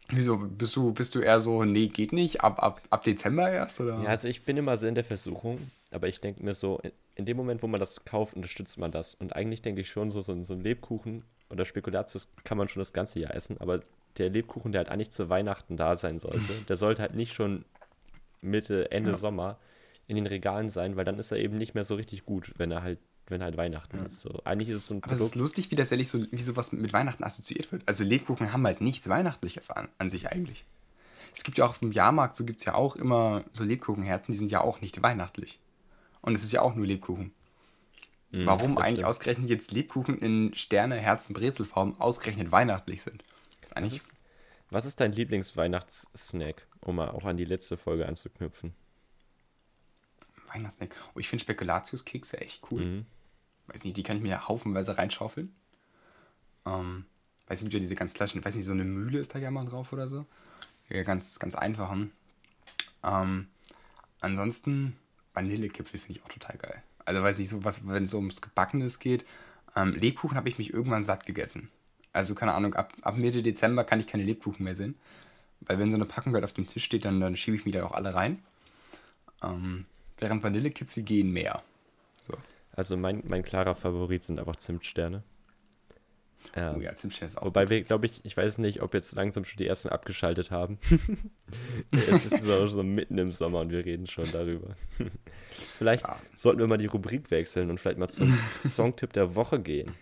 [0.08, 3.80] Wieso, bist du, bist du eher so, nee, geht nicht, ab, ab, ab Dezember erst,
[3.80, 4.02] oder?
[4.02, 6.92] Ja, also ich bin immer so in der Versuchung, aber ich denke mir so, in,
[7.14, 9.14] in dem Moment, wo man das kauft, unterstützt man das.
[9.14, 12.80] Und eigentlich denke ich schon, so, so, so ein Lebkuchen oder Spekulatius kann man schon
[12.80, 13.80] das ganze Jahr essen, aber
[14.18, 17.64] der Lebkuchen, der halt eigentlich zu Weihnachten da sein sollte, der sollte halt nicht schon
[18.40, 19.16] Mitte, Ende Ja.
[19.16, 19.58] Sommer
[20.08, 22.70] in den Regalen sein, weil dann ist er eben nicht mehr so richtig gut, wenn
[22.70, 24.20] er halt, wenn halt Weihnachten ist.
[24.20, 26.42] So, eigentlich ist es so ein Aber es ist lustig, wie das ehrlich so, wie
[26.42, 27.82] sowas mit Weihnachten assoziiert wird.
[27.86, 30.64] Also Lebkuchen haben halt nichts Weihnachtliches an, an sich eigentlich.
[31.34, 34.32] Es gibt ja auch auf dem Jahrmarkt, so gibt es ja auch immer so Lebkuchenherzen,
[34.32, 35.60] die sind ja auch nicht weihnachtlich.
[36.20, 37.32] Und es ist ja auch nur Lebkuchen.
[38.32, 39.08] Mhm, Warum eigentlich stimmt.
[39.08, 43.22] ausgerechnet jetzt Lebkuchen in Sterne, Herzen, Brezelform ausgerechnet weihnachtlich sind?
[43.72, 44.12] Ist Was eigentlich ist,
[44.70, 48.74] was ist dein Lieblingsweihnachtssnack, um mal auch an die letzte Folge anzuknüpfen?
[50.52, 50.94] Weihnachtssnack.
[51.14, 52.84] Oh, ich finde Spekulatiuskekse echt cool.
[52.84, 53.06] Mhm.
[53.66, 55.54] Weiß nicht, die kann ich mir haufenweise reinschaufeln.
[56.66, 57.06] Ähm,
[57.46, 59.64] weiß nicht, wie diese ganz klassischen, weiß nicht, so eine Mühle ist da ja mal
[59.64, 60.26] drauf oder so.
[60.88, 62.12] Ja, ganz, ganz einfachen.
[63.02, 63.48] Ähm,
[64.20, 64.96] ansonsten,
[65.32, 66.82] Vanillekipfel finde ich auch total geil.
[67.04, 69.24] Also weiß ich so, was, wenn es so ums Gebackenes geht.
[69.74, 71.70] Ähm, Lebkuchen habe ich mich irgendwann satt gegessen.
[72.12, 74.96] Also keine Ahnung, ab, ab Mitte Dezember kann ich keine Lebkuchen mehr sehen.
[75.60, 77.72] Weil wenn so eine Packung halt auf dem Tisch steht, dann, dann schiebe ich mir
[77.72, 78.42] da auch alle rein.
[79.42, 79.86] Ähm,
[80.18, 81.62] während Vanillekipfel gehen mehr.
[82.26, 82.34] So.
[82.72, 85.22] Also mein, mein klarer Favorit sind einfach Zimtsterne.
[86.56, 87.70] Ähm, Oh ja, Zimtsterne ist auch Wobei gut.
[87.70, 90.78] wir, glaube ich, ich weiß nicht, ob jetzt langsam schon die ersten abgeschaltet haben.
[91.92, 94.74] es ist so, so mitten im Sommer und wir reden schon darüber.
[95.78, 96.18] vielleicht Ja.
[96.34, 99.94] sollten wir mal die Rubrik wechseln und vielleicht mal zum Songtipp der Woche gehen.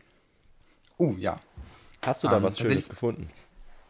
[0.96, 1.40] Oh ja.
[2.02, 3.28] Hast du da Ähm, was Schönes gefunden?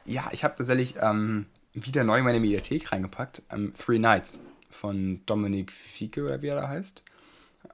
[0.05, 3.43] Ja, ich habe tatsächlich ähm, wieder neu in meine Mediathek reingepackt.
[3.51, 7.03] Ähm, Three Nights von Dominic Fieke oder wie er da heißt.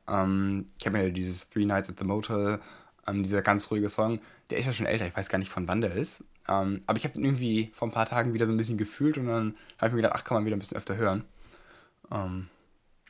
[0.09, 2.61] Ähm, ich habe mir dieses Three Nights at the Motel,
[3.07, 4.21] ähm, dieser ganz ruhige Song,
[4.51, 6.25] der ist ja schon älter, ich weiß gar nicht von wann der ist.
[6.49, 9.19] Ähm, aber ich habe den irgendwie vor ein paar Tagen wieder so ein bisschen gefühlt
[9.19, 11.25] und dann habe ich mir gedacht, ach, kann man wieder ein bisschen öfter hören.
[12.11, 12.49] Ähm,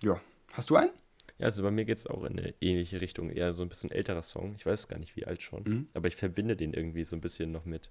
[0.02, 0.18] ja.
[0.52, 0.90] Hast du einen?
[1.38, 3.90] Ja, also bei mir geht es auch in eine ähnliche Richtung, eher so ein bisschen
[3.90, 4.55] älterer Song.
[4.57, 5.62] Ich weiß gar nicht, wie alt schon.
[5.64, 5.88] Mhm.
[5.94, 7.90] Aber ich verbinde den irgendwie so ein bisschen noch mit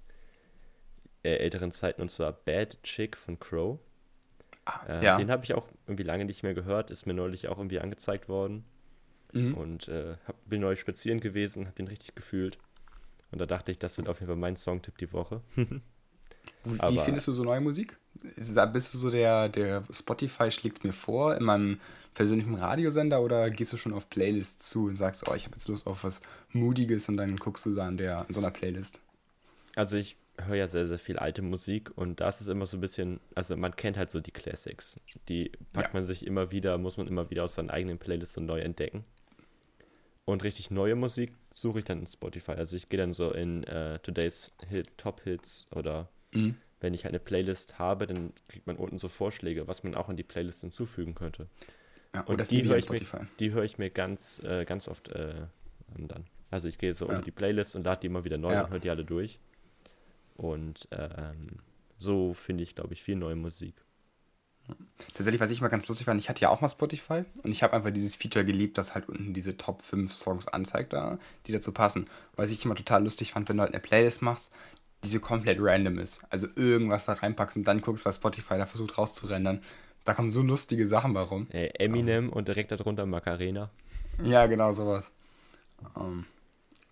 [1.24, 3.80] äh, älteren Zeiten und zwar Bad Chick von Crow.
[4.88, 5.18] Äh, ja.
[5.18, 8.30] Den habe ich auch irgendwie lange nicht mehr gehört, ist mir neulich auch irgendwie angezeigt
[8.30, 8.66] worden.
[9.32, 9.54] Mhm.
[9.54, 12.58] Und äh, hab, bin neulich spazieren gewesen, habe den richtig gefühlt.
[13.32, 15.42] Und da dachte ich, das wird auf jeden Fall mein Songtipp die Woche.
[16.64, 17.98] Wie Aber- findest du so neue Musik?
[18.74, 21.80] Bist du so der, der Spotify schlägt mir vor in meinem
[22.16, 25.68] persönlichen Radiosender oder gehst du schon auf Playlists zu und sagst, oh, ich habe jetzt
[25.68, 26.22] Lust auf was
[26.54, 29.02] Moodiges und dann guckst du da an, der, an so einer Playlist?
[29.76, 32.78] Also ich höre ja sehr, sehr viel alte Musik und da ist es immer so
[32.78, 35.00] ein bisschen, also man kennt halt so die Classics.
[35.30, 36.00] Die packt Ja.
[36.00, 39.04] man sich immer wieder, muss man immer wieder aus seinen eigenen Playlists so neu entdecken.
[40.24, 42.54] Und richtig neue Musik suche ich dann in Spotify.
[42.54, 46.56] Also ich gehe dann so in äh, Today's Hit, Top Hits oder Mhm.
[46.82, 50.10] wenn ich halt eine Playlist habe, dann kriegt man unten so Vorschläge, was man auch
[50.10, 51.48] in die Playlist hinzufügen könnte.
[52.14, 54.66] Ja, Und das die liebe ich höre ich, mir, die höre ich mir ganz, äh,
[54.66, 55.48] ganz oft äh,
[55.96, 56.26] an dann.
[56.52, 57.12] Also ich gehe so Ja.
[57.12, 58.64] unter die Playlist und lade die immer wieder neu Ja.
[58.66, 59.40] und höre die alle durch.
[60.36, 61.48] Und ähm,
[61.98, 63.76] so finde ich, glaube ich, viel neue Musik.
[65.14, 67.62] Tatsächlich, was ich mal ganz lustig fand, ich hatte ja auch mal Spotify und ich
[67.62, 71.52] habe einfach dieses Feature geliebt, das halt unten diese Top 5 Songs anzeigt, da, die
[71.52, 72.08] dazu passen.
[72.36, 74.52] Was ich immer total lustig fand, wenn du halt eine Playlist machst,
[75.06, 76.22] die so komplett random ist.
[76.30, 79.62] Also irgendwas da reinpackst und dann guckst, was Spotify da versucht rauszurendern.
[80.04, 81.48] Da kommen so lustige Sachen bei rum.
[81.52, 83.70] Äh, Eminem und direkt darunter Macarena.
[84.24, 85.12] Ja, genau sowas.
[85.98, 86.26] Ähm,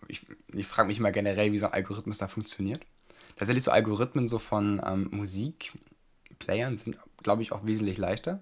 [0.08, 2.86] ich ich frage mich mal generell, wie so ein Algorithmus da funktioniert.
[3.36, 8.42] Tatsächlich so Algorithmen so von ähm, Musikplayern sind, glaube ich, auch wesentlich leichter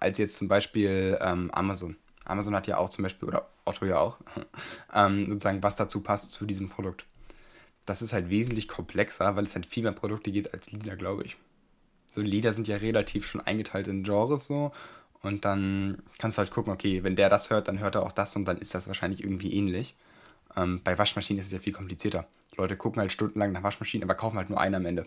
[0.00, 1.96] als jetzt zum Beispiel ähm, Amazon.
[2.24, 4.18] Amazon hat ja auch zum Beispiel, oder Otto ja auch,
[4.94, 7.04] ähm, sozusagen, was dazu passt zu diesem Produkt.
[7.88, 11.24] Das ist halt wesentlich komplexer, weil es halt viel mehr Produkte gibt als Lieder, glaube
[11.24, 11.36] ich.
[12.12, 14.72] So Lieder sind ja relativ schon eingeteilt in Genres so.
[15.22, 18.12] Und dann kannst du halt gucken, okay, wenn der das hört, dann hört er auch
[18.12, 19.96] das und dann ist das wahrscheinlich irgendwie ähnlich.
[20.54, 22.26] Ähm, bei Waschmaschinen ist es ja viel komplizierter.
[22.56, 25.06] Leute gucken halt stundenlang nach Waschmaschinen, aber kaufen halt nur eine am Ende.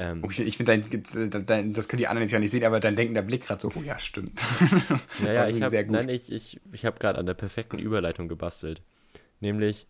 [0.00, 2.94] Ähm, Oh, ich ich finde, das können die anderen jetzt ja nicht sehen, aber dein
[2.96, 4.40] denkender Blick gerade so, oh ja, stimmt.
[5.24, 8.80] Ja, ja, ich habe nein, ich, ich, ich hab gerade an der perfekten Überleitung gebastelt.
[9.40, 9.86] Nämlich,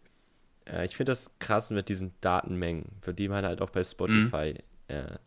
[0.66, 4.54] äh, ich finde das krass mit diesen Datenmengen, für die man halt auch bei Spotify
[4.88, 4.94] Mhm.
[4.94, 5.18] äh,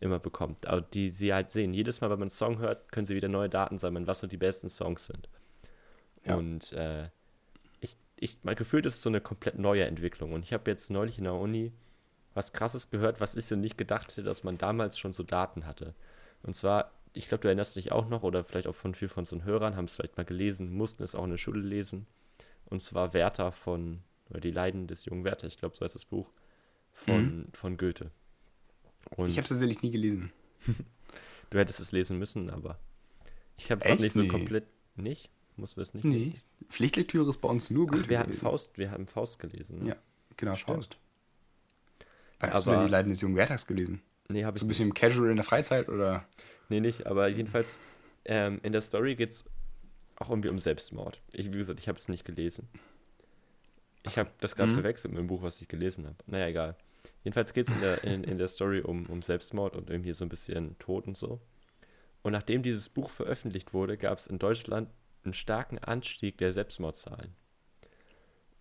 [0.00, 0.66] immer bekommt.
[0.66, 1.74] Aber die sie halt sehen.
[1.74, 4.26] Jedes Mal, wenn man einen Song hört, können sie wieder neue Daten sammeln, was so
[4.28, 5.28] die besten Songs sind.
[6.24, 6.36] Ja.
[6.36, 7.08] Und äh,
[7.80, 10.32] ich, ich, mein Gefühl, das ist so eine komplett neue Entwicklung.
[10.32, 11.72] Und ich habe jetzt neulich in der Uni
[12.34, 15.66] was krasses gehört, was ich so nicht gedacht hätte, dass man damals schon so Daten
[15.66, 15.94] hatte.
[16.42, 19.22] Und zwar, ich glaube, du erinnerst dich auch noch, oder vielleicht auch von viel von
[19.22, 22.06] unseren Hörern, haben es vielleicht mal gelesen, mussten es auch in der Schule lesen.
[22.66, 26.04] Und zwar Werther von, oder die Leiden des jungen Werther, ich glaube, so heißt das
[26.06, 26.30] Buch,
[26.92, 28.10] von, von Goethe.
[29.16, 30.32] Und Ich habe es tatsächlich nie gelesen.
[31.50, 32.78] du hättest es lesen müssen, aber
[33.58, 34.28] ich habe es nicht so Nee.
[34.28, 34.64] komplett,
[34.96, 35.30] nicht?
[35.56, 36.18] Mussten wir es nicht Nee.
[36.18, 36.40] lesen?
[36.68, 38.02] Pflichtlektüre ist bei uns nur gut.
[38.04, 39.80] Ach, wir hatten Faust, wir haben Faust gelesen.
[39.80, 39.88] ne?
[39.90, 39.96] Ja,
[40.36, 40.76] genau, Stimmt.
[40.76, 40.96] Faust.
[42.42, 44.02] Wann hast du Aber- denn die Leiden des jungen Werthers gelesen?
[44.28, 44.78] Nee, habe ich So ein nicht.
[44.78, 46.26] bisschen casual in der Freizeit oder?
[46.68, 47.78] Nee, nicht, aber jedenfalls
[48.24, 49.44] ähm, in der Story geht es
[50.16, 51.20] auch irgendwie um Selbstmord.
[51.32, 52.68] Ich, wie gesagt, ich habe es nicht gelesen.
[54.04, 54.74] Ich habe das gerade Mhm.
[54.76, 56.16] verwechselt mit dem Buch, was ich gelesen habe.
[56.26, 56.76] Naja, egal.
[57.24, 60.24] Jedenfalls geht es in der, in, in der Story um, um Selbstmord und irgendwie so
[60.24, 61.40] ein bisschen Tod und so.
[62.22, 64.88] Und nachdem dieses Buch veröffentlicht wurde, gab es in Deutschland
[65.24, 67.34] einen starken Anstieg der Selbstmordzahlen.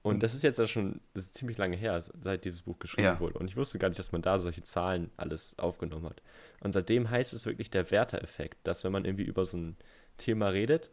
[0.04, 0.20] Und Mhm.
[0.22, 3.20] das ist jetzt ja schon ist ziemlich lange her, seit dieses Buch geschrieben Ja.
[3.20, 3.38] wurde.
[3.38, 6.22] Und ich wusste gar nicht, dass man da solche Zahlen alles aufgenommen hat.
[6.62, 9.78] Und seitdem heißt es wirklich der Werther-Effekt, dass wenn man irgendwie über so ein
[10.18, 10.90] Thema redet,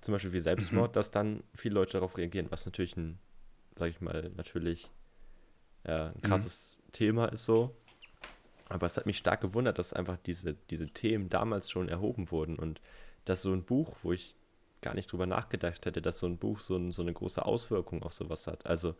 [0.00, 3.18] zum Beispiel wie Selbstmord, dass dann viele Leute darauf reagieren, was natürlich ein,
[3.76, 4.88] sag ich mal, natürlich
[5.82, 7.74] äh, ein krasses Thema ist so.
[8.68, 12.56] Aber es hat mich stark gewundert, dass einfach diese, diese Themen damals schon erhoben wurden
[12.56, 12.80] und
[13.24, 14.36] dass so ein Buch, wo ich
[14.82, 18.02] gar nicht drüber nachgedacht hätte, dass so ein Buch so, ein, so eine große Auswirkung
[18.02, 18.66] auf sowas hat.
[18.66, 18.94] Also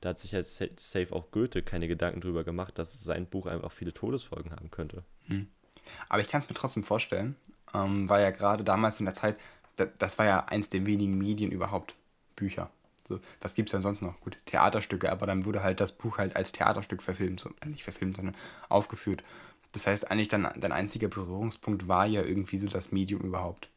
[0.00, 3.46] da hat sich jetzt sa- safe auch Goethe keine Gedanken drüber gemacht, dass sein Buch
[3.46, 5.04] einfach viele Todesfolgen haben könnte.
[6.08, 7.36] Aber ich kann es mir trotzdem vorstellen,
[7.74, 9.36] ähm, weil ja gerade damals in der Zeit,
[9.76, 11.94] da, das war ja eins der wenigen Medien überhaupt,
[12.36, 12.70] Bücher.
[13.06, 14.20] So, was gibt es denn sonst noch?
[14.20, 17.84] Gut, Theaterstücke, aber dann wurde halt das Buch halt als Theaterstück verfilmt, so, äh, nicht
[17.84, 18.36] verfilmt, sondern
[18.68, 19.22] aufgeführt.
[19.72, 23.68] Das heißt, eigentlich dann, dein einziger Berührungspunkt war ja irgendwie so das Medium überhaupt.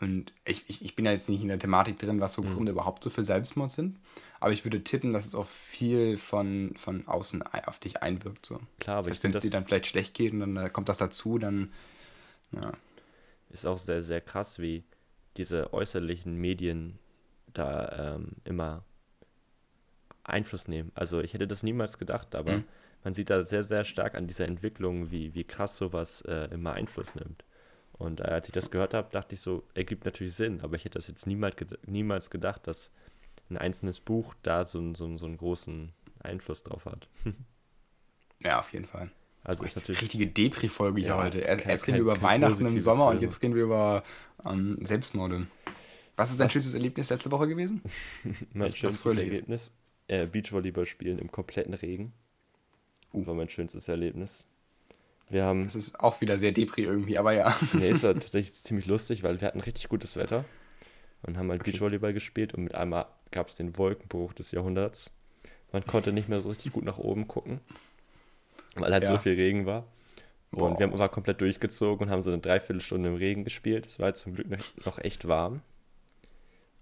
[0.00, 2.72] Und ich, ich, ich bin ja jetzt nicht in der Thematik drin, was so Gründe
[2.72, 3.98] überhaupt so für Selbstmord sind.
[4.40, 8.46] Aber ich würde tippen, dass es auch viel von, von außen auf dich einwirkt.
[8.46, 8.58] So.
[8.80, 10.56] Klar, aber das ich heißt, wenn finde es dir dann vielleicht schlecht geht und dann
[10.56, 11.72] äh, kommt das dazu, dann
[12.52, 12.72] ja.
[13.50, 14.82] ist auch sehr, sehr krass, wie
[15.36, 16.98] diese äußerlichen Medien
[17.52, 18.82] da ähm, immer
[20.24, 20.90] Einfluss nehmen.
[20.94, 22.64] Also ich hätte das niemals gedacht, aber Mhm.
[23.04, 26.72] man sieht da sehr, sehr stark an dieser Entwicklung, wie, wie krass sowas äh, immer
[26.74, 27.44] Einfluss nimmt.
[27.92, 30.84] Und äh, als ich das gehört habe, dachte ich so, ergibt natürlich Sinn, aber ich
[30.84, 32.90] hätte das jetzt niemals, ged niemals gedacht, dass
[33.50, 37.06] ein einzelnes Buch da so, einen- so, so einen großen Einfluss drauf hat.
[38.40, 39.10] ja, auf jeden Fall.
[39.44, 41.38] Also ist natürlich Richtige Depri-Folge hier Ja, heute.
[41.40, 43.22] Erst, kein- reden wir über Weihnachten im Sommer und Film.
[43.22, 44.04] jetzt reden wir über
[44.44, 45.46] ähm, Selbstmorde.
[46.16, 47.82] Was ist dein schönstes Erlebnis letzte Woche gewesen?
[48.52, 49.04] mein was schönstes.
[49.16, 49.72] Erlebnis.
[50.08, 52.12] Äh, Beachvolleyball spielen im kompletten Regen.
[53.12, 53.26] Uh.
[53.26, 54.46] War mein schönstes Erlebnis.
[55.32, 57.56] Wir haben Das ist auch wieder sehr Depri irgendwie, aber ja.
[57.72, 60.44] Nee, es war tatsächlich ziemlich lustig, weil wir hatten richtig gutes Wetter
[61.22, 65.10] und haben halt Beachvolleyball gespielt und mit einmal gab es den Wolkenbruch des Jahrhunderts.
[65.72, 67.60] Man konnte nicht mehr so richtig gut nach oben gucken,
[68.74, 69.12] weil halt Ja.
[69.12, 69.86] so viel Regen war.
[70.50, 73.86] Und wir haben aber komplett durchgezogen und haben so eine Dreiviertelstunde im Regen gespielt.
[73.86, 74.48] Es war halt zum Glück
[74.84, 75.62] noch, echt warm.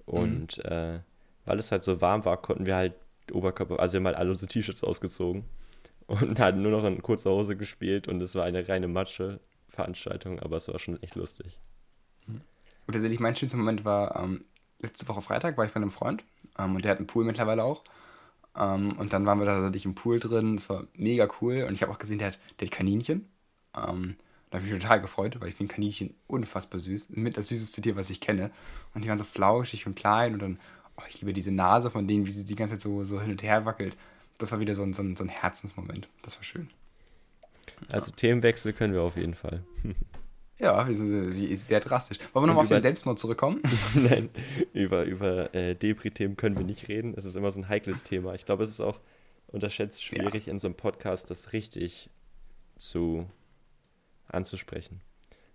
[0.07, 0.99] Und äh,
[1.45, 2.95] weil es halt so warm war, konnten wir halt
[3.31, 5.45] Oberkörper, also wir haben halt alle unsere T-Shirts ausgezogen
[6.11, 10.57] und halt nur noch in kurzer Hose gespielt und es war eine reine Matsche-Veranstaltung, aber
[10.57, 11.59] es war schon echt lustig.
[12.27, 14.45] Und tatsächlich mein schönster Moment war, ähm,
[14.81, 16.25] letzte Woche Freitag war ich bei einem Freund
[16.59, 17.85] ähm, und der hat einen Pool mittlerweile auch.
[18.57, 20.57] Ähm, und dann waren wir da tatsächlich im Pool drin.
[20.57, 21.65] Es war mega cool.
[21.69, 23.29] Und ich habe auch gesehen, der hat, der hat Kaninchen.
[23.77, 24.17] Ähm,
[24.51, 27.11] da habe ich mich total gefreut, weil ich finde Kaninchen unfassbar süß.
[27.11, 28.51] Mit das süßeste Tier, was ich kenne.
[28.95, 30.33] Und die waren so flauschig und klein.
[30.33, 30.61] Und dann,
[30.97, 33.31] oh, ich liebe diese Nase von denen, wie sie die ganze Zeit so, so hin
[33.31, 33.97] und her wackelt.
[34.41, 36.09] Das war wieder so ein, so ein, so ein Herzensmoment.
[36.23, 36.71] Das war schön.
[37.93, 39.63] Also Themenwechsel können wir auf jeden Fall.
[40.63, 42.19] Ja, wir sind sehr- drastisch.
[42.35, 43.63] Wollen wir nochmal auf den Selbstmord zurückkommen?
[43.95, 44.29] Nein,
[44.75, 47.15] über, über äh, Depri-Themen können wir nicht reden.
[47.17, 48.35] Es ist immer so ein heikles Thema.
[48.35, 49.01] Ich glaube, es ist auch
[49.47, 52.11] unterschätzt schwierig, in so einem Podcast das richtig
[52.77, 53.27] zu
[54.29, 55.01] anzusprechen.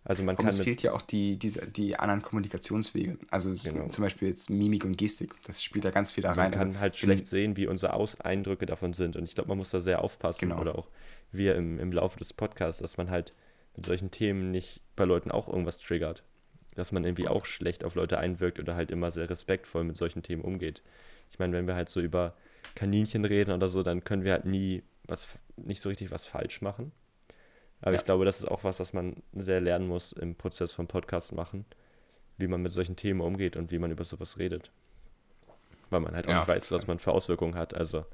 [0.07, 3.17] Also man Und kann es fehlt ja auch die, diese, die anderen Kommunikationswege.
[3.31, 3.89] Also Genau.
[3.89, 5.33] zum Beispiel jetzt Mimik und Gestik.
[5.47, 6.51] Das spielt da ganz viel da man rein.
[6.51, 9.15] kann also, halt schlecht sehen, wie unsere Aus Eindrücke davon sind.
[9.15, 10.49] Und ich glaube, man muss da sehr aufpassen.
[10.49, 10.61] Genau.
[10.61, 10.87] Oder auch
[11.31, 13.33] wir im, im Laufe des Podcasts, dass man halt
[13.75, 16.23] mit solchen Themen nicht bei Leuten auch irgendwas triggert.
[16.75, 20.21] Dass man irgendwie auch schlecht auf Leute einwirkt oder halt immer sehr respektvoll mit solchen
[20.21, 20.83] Themen umgeht.
[21.31, 22.35] Ich meine, wenn wir halt so über
[22.75, 26.61] Kaninchen reden oder so, dann können wir halt nie was, nicht so richtig was falsch
[26.61, 26.91] machen.
[27.81, 27.99] Aber Ja.
[27.99, 31.33] ich glaube, das ist auch was, was man sehr lernen muss im Prozess vom Podcast
[31.33, 31.65] machen,
[32.38, 34.71] wie man mit solchen Themen umgeht und wie man über sowas redet.
[35.89, 37.73] Weil man halt auch Ja, nicht weiß, was man für Auswirkungen hat.
[37.75, 38.05] Also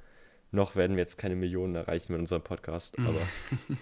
[0.52, 3.08] noch werden wir jetzt keine Millionen erreichen mit unserem Podcast, Mhm.
[3.08, 3.20] aber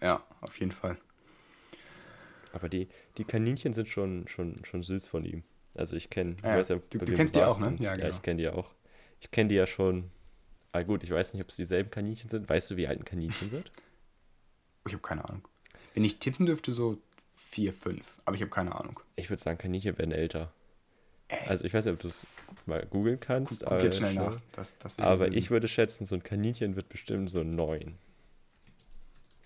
[0.00, 0.96] Ja, auf jeden Fall.
[2.52, 5.42] Aber die, die Kaninchen sind schon, schon, schon süß von ihm.
[5.74, 7.76] Also ich kenne, Ja, du- du kennst die auch, ne?
[7.78, 8.08] Ja, Ja, genau.
[8.10, 8.74] ich kenne die auch.
[9.20, 10.10] Ich kenne die ja schon.
[10.72, 12.48] Ah gut, ich weiß nicht, ob es dieselben Kaninchen sind.
[12.48, 13.70] Weißt du, wie alt ein Kaninchen wird?
[14.84, 15.46] Ich habe keine Ahnung.
[15.94, 16.98] Wenn ich tippen dürfte, so
[17.36, 18.04] vier, fünf.
[18.24, 18.98] Aber ich habe keine Ahnung.
[19.14, 20.52] Ich würde sagen, Kaninchen werden älter.
[21.46, 22.26] Also ich weiß nicht, ob du es
[22.66, 23.60] mal googeln kannst.
[23.60, 24.40] Guck, guck jetzt aber schnell nach.
[24.50, 27.96] Das, das Aber ich würde schätzen, so ein Kaninchen wird bestimmt so neun.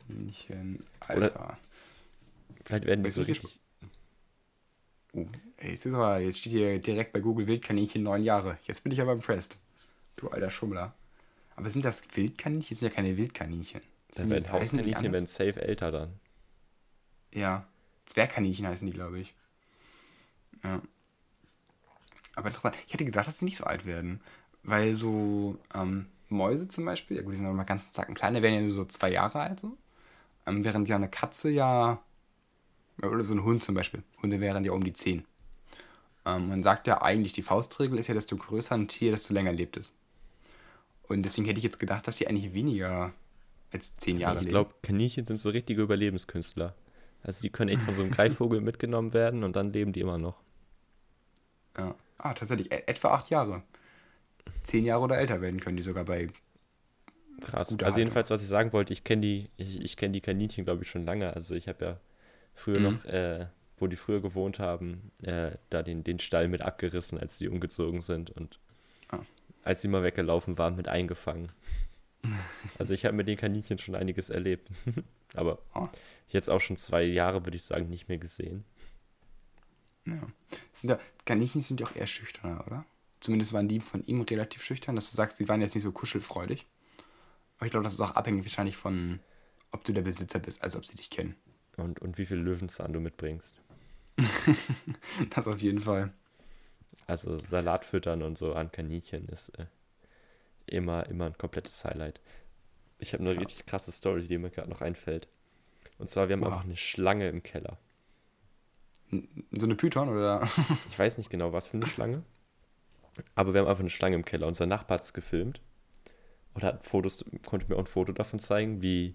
[0.08, 0.78] Kaninchen,
[1.10, 1.58] Oder- Alter.
[2.64, 3.60] Vielleicht werden die Weißt so richtig.
[5.12, 5.26] Oh,
[5.58, 8.58] ey, es ist aber, jetzt steht hier direkt bei Google Wildkaninchen neun Jahre.
[8.64, 9.56] Jetzt bin ich aber impressed.
[10.16, 10.94] Du alter Schummler.
[11.56, 12.68] Aber sind das Wildkaninchen?
[12.70, 13.80] Das sind ja keine Wildkaninchen.
[14.14, 16.20] Dann Sind werden die- die Hauskaninchen werden safe älter dann.
[17.32, 17.66] Ja.
[18.06, 19.34] Zwergkaninchen heißen die, glaube ich.
[20.62, 20.80] Ja.
[22.34, 22.76] Aber interessant.
[22.86, 24.20] Ich hätte gedacht, dass sie nicht so alt werden.
[24.62, 28.42] Weil so ähm, Mäuse zum Beispiel, ja gut, die sind noch mal ganz Zacken kleiner,
[28.42, 29.60] werden ja nur so zwei Jahre alt.
[29.60, 29.76] So.
[30.46, 32.02] Ähm, während ja eine Katze ja.
[33.02, 34.02] ja, Oder so ein Hund zum Beispiel.
[34.22, 35.24] Hunde wären ja um die zehn.
[36.24, 39.52] Ähm, man sagt ja eigentlich, die Faustregel ist ja, desto größer ein Tier, desto länger
[39.52, 39.96] lebt es.
[41.08, 43.12] Und deswegen hätte ich jetzt gedacht, dass sie eigentlich weniger
[43.72, 44.50] als zehn Jahre ich leben.
[44.50, 46.74] glaube, Kaninchen sind so richtige Überlebenskünstler.
[47.22, 50.18] Also die können echt von so einem Greifvogel mitgenommen werden und dann leben die immer
[50.18, 50.36] noch.
[51.76, 51.94] Ja.
[52.18, 53.62] Ah, tatsächlich, e etwa acht Jahre.
[54.62, 56.28] Zehn Jahre oder älter werden können die sogar bei.
[57.40, 57.70] Krass.
[57.72, 57.98] Also Haltung.
[57.98, 60.90] jedenfalls, was ich sagen wollte, ich kenne die, ich, ich kenne die Kaninchen, glaube ich,
[60.90, 61.34] schon lange.
[61.34, 62.00] Also ich habe ja
[62.54, 62.82] früher Mhm.
[62.82, 63.46] noch, äh,
[63.78, 68.00] wo die früher gewohnt haben, äh, da den, den Stall mit abgerissen, als die umgezogen
[68.00, 68.58] sind und
[69.08, 69.20] Ah.
[69.66, 71.50] Als sie mal weggelaufen waren, mit eingefangen.
[72.78, 74.68] Also ich habe mit den Kaninchen schon einiges erlebt.
[75.34, 75.88] Aber Oh.
[76.28, 78.64] jetzt auch schon zwei Jahre, würde ich sagen, nicht mehr gesehen.
[80.06, 80.20] Ja.
[80.72, 82.84] Sind ja, Kaninchen sind ja auch eher schüchterner, oder?
[83.20, 85.92] Zumindest waren die von ihm relativ schüchtern, dass du sagst, sie waren jetzt nicht so
[85.92, 86.66] kuschelfreudig.
[87.56, 89.20] Aber ich glaube, das ist auch abhängig wahrscheinlich von,
[89.72, 91.34] ob du der Besitzer bist, also ob sie dich kennen.
[91.76, 93.56] Und, und wie viel Löwenzahn du mitbringst.
[95.30, 96.12] Das auf jeden Fall.
[97.06, 99.66] Also Salat füttern und so an Kaninchen ist äh,
[100.66, 102.20] immer, immer ein komplettes Highlight.
[102.98, 103.38] Ich habe eine Ja.
[103.40, 105.28] richtig krasse Story, die mir gerade noch einfällt.
[105.98, 106.48] Und zwar, wir haben Wow.
[106.52, 107.78] einfach eine Schlange im Keller.
[109.52, 110.48] So eine Python oder?
[110.88, 112.22] Ich weiß nicht genau, was für eine Schlange.
[113.34, 114.46] Aber wir haben einfach eine Schlange im Keller.
[114.46, 115.60] Unser Nachbar hat es gefilmt.
[116.54, 119.14] Und hat Fotos, konnte mir auch ein Foto davon zeigen, wie,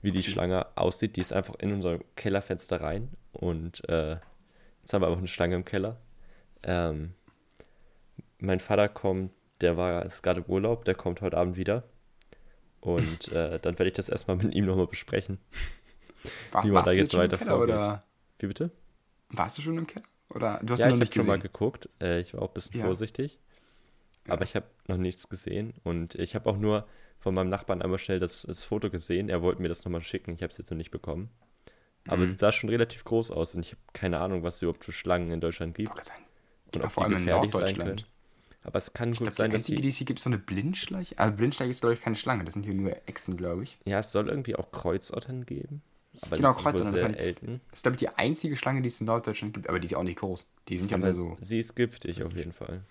[0.00, 0.30] wie die Okay.
[0.30, 1.16] Schlange aussieht.
[1.16, 3.10] Die ist einfach in unser Kellerfenster rein.
[3.32, 4.12] Und äh,
[4.80, 5.98] jetzt haben wir einfach eine Schlange im Keller.
[6.62, 7.14] Ähm,
[8.42, 11.84] mein Vater kommt, der war ist gerade im Urlaub, der kommt heute Abend wieder.
[12.80, 15.38] Und äh, dann werde ich das erstmal mit ihm nochmal besprechen.
[16.50, 17.74] Warst, Wie man da warst du jetzt jetzt schon im weiter Keller vorgeht.
[17.74, 18.04] oder?
[18.40, 18.70] Wie bitte?
[19.30, 20.04] Warst du schon im Keller?
[20.30, 21.88] Oder du hast ja, noch ich nicht habe schon mal geguckt.
[22.00, 22.86] Äh, ich war auch ein bisschen Ja.
[22.86, 23.38] vorsichtig.
[24.26, 24.34] Ja.
[24.34, 25.74] Aber ich habe noch nichts gesehen.
[25.84, 26.86] Und ich habe auch nur
[27.20, 29.28] von meinem Nachbarn einmal schnell das, das Foto gesehen.
[29.28, 30.32] Er wollte mir das nochmal schicken.
[30.34, 31.30] Ich habe es jetzt noch nicht bekommen.
[32.08, 32.32] Aber Mhm.
[32.32, 33.54] es sah schon relativ groß aus.
[33.54, 36.04] Und ich habe keine Ahnung, was es überhaupt für Schlangen in Deutschland gibt.
[36.04, 36.22] sagen,
[36.74, 38.08] Und ob vor die allem in Norddeutschland.
[38.64, 39.88] Aber es kann Ich gut glaube, sein, die dass einzige, die...
[39.88, 41.18] es hier gibt, ist so eine Blindschleiche.
[41.18, 42.44] Also Blindschleiche ist, glaube ich, keine Schlange.
[42.44, 43.78] Das sind hier nur Echsen, glaube ich.
[43.84, 45.82] Ja, es soll irgendwie auch Kreuzottern geben.
[46.20, 47.60] Aber Genau, Kreuzottern, sehr das meine selten.
[47.70, 49.68] Das ist, glaube ich, die einzige Schlange, die es in Norddeutschland gibt.
[49.68, 50.48] Aber die ist ja auch nicht groß.
[50.68, 51.36] Die sind ja Aber nur so.
[51.40, 52.84] sie ist giftig auf jeden Fall.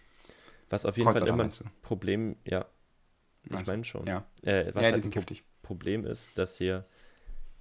[0.70, 1.52] Was auf jeden Fall immer ein?
[1.82, 2.36] Problem...
[2.46, 2.66] Ja,
[3.44, 4.06] ich Also, meine schon.
[4.08, 5.44] Ja, Äh, was ja die halt sind giftig.
[5.64, 6.86] Problem ist, dass hier,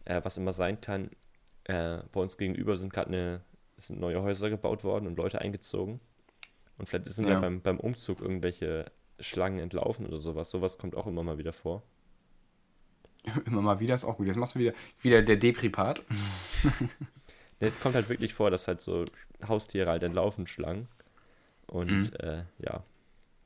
[0.05, 1.11] äh, was immer sein kann,
[1.65, 3.41] äh, bei uns gegenüber sind gerade eine,
[3.77, 6.01] sind neue Häuser gebaut worden und Leute eingezogen.
[6.81, 7.41] Und vielleicht sind ja, Ja.
[7.41, 8.91] beim, beim Umzug irgendwelche
[9.21, 10.51] Schlangen entlaufen oder sowas.
[10.51, 11.83] Sowas kommt auch immer mal wieder vor.
[13.47, 14.27] Immer mal wieder ist auch gut.
[14.27, 16.03] Jetzt machst du wieder, wieder der Depri-Part.
[17.63, 19.05] Nee, es kommt halt wirklich vor, dass halt so
[19.47, 20.89] Haustiere halt entlaufen, Schlangen.
[21.67, 22.11] Und Mhm.
[22.19, 22.83] äh, ja,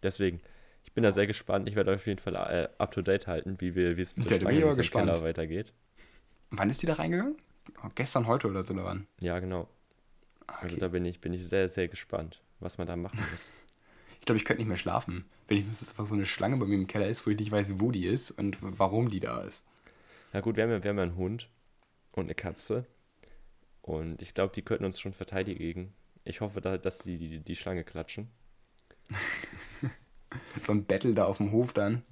[0.05, 0.41] deswegen,
[0.85, 1.69] ich bin da sehr gespannt.
[1.69, 4.31] Ich werde auf jeden Fall äh, up to date halten, wie wir, wie es mit
[4.31, 5.73] der Schlange unserem Keller weitergeht.
[6.51, 7.35] Wann ist die da reingegangen?
[7.85, 9.09] Oh, gestern, heute oder so, oder wann?
[9.21, 9.67] Ja, genau.
[10.47, 10.79] Also Okay.
[10.79, 13.51] da bin ich, bin ich sehr, sehr gespannt, was man da machen muss.
[14.19, 16.57] Ich glaube, ich könnte nicht mehr schlafen, wenn ich wüsste, dass einfach so eine Schlange
[16.57, 19.21] bei mir im Keller ist, wo ich nicht weiß, wo die ist und warum die
[19.21, 19.65] da ist.
[20.33, 21.51] Na gut, wir haben, ja, wir haben ja einen Hund
[22.13, 22.87] und eine Katze.
[23.83, 25.93] Und ich glaube, die könnten uns schon verteidigen.
[26.25, 28.31] Ich hoffe, da, dass die, die die Schlange klatschen.
[30.61, 32.03] So ein Battle da auf dem Hof dann.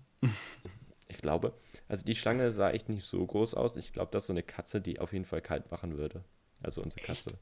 [1.08, 1.52] Ich glaube.
[1.88, 3.76] Also die Schlange sah echt nicht so groß aus.
[3.76, 6.22] Ich glaube, das ist so eine Katze, die auf jeden Fall kalt machen würde.
[6.62, 7.38] Also unsere Katze.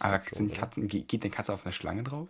[0.00, 0.60] Aber schon, sind oder?
[0.60, 2.28] Katzen, ge- geht eine Katze auf eine Schlange drauf?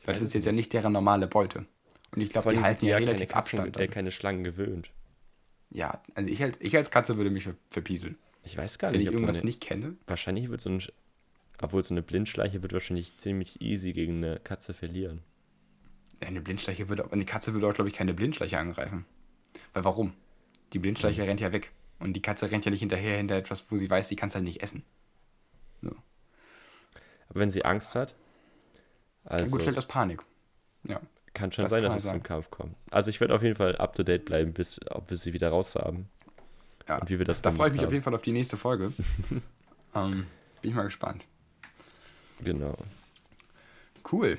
[0.00, 1.66] Ich Weil das ist jetzt ja nicht deren normale Beute.
[2.12, 3.76] Und ich glaube, die halten ja keine relativ Katzen, Abstand.
[3.76, 4.90] Äh, keine Schlangen gewöhnt.
[5.70, 8.16] Ja, also ich als, ich als Katze würde mich ver- verpieseln.
[8.44, 9.96] Ich weiß gar Wenn nicht, ich ob so irgendwas eine, nicht kenne.
[10.06, 10.82] Wahrscheinlich wird so ein.
[11.60, 15.22] Obwohl so eine Blindschleiche wird wahrscheinlich ziemlich easy gegen eine Katze verlieren.
[16.20, 19.04] Ja, eine Blindschleiche würde, eine Katze würde auch, glaube ich, keine Blindschleiche angreifen.
[19.72, 20.12] Weil warum?
[20.72, 21.28] Die Blindschleiche Mhm.
[21.28, 21.72] rennt ja weg.
[22.00, 24.34] Und die Katze rennt ja nicht hinterher hinter etwas, wo sie weiß, sie kann es
[24.34, 24.82] halt nicht essen.
[27.28, 28.14] Aber wenn sie Angst hat,
[29.24, 30.22] also Gut, fällt aus Panik.
[30.84, 31.00] Ja.
[31.32, 32.22] kann schon das sein, kann dass es man zum.
[32.22, 32.76] Kampf kommt.
[32.90, 35.48] Also ich werde auf jeden Fall up to date bleiben, bis ob wir sie wieder
[35.48, 36.08] raus haben.
[36.88, 36.98] ja.
[36.98, 37.86] Und wie wir das da freue ich mich haben.
[37.86, 38.92] auf jeden Fall auf die nächste Folge.
[39.94, 40.26] ähm,
[40.60, 41.24] bin ich mal gespannt.
[42.40, 42.76] Genau.
[44.10, 44.38] Cool.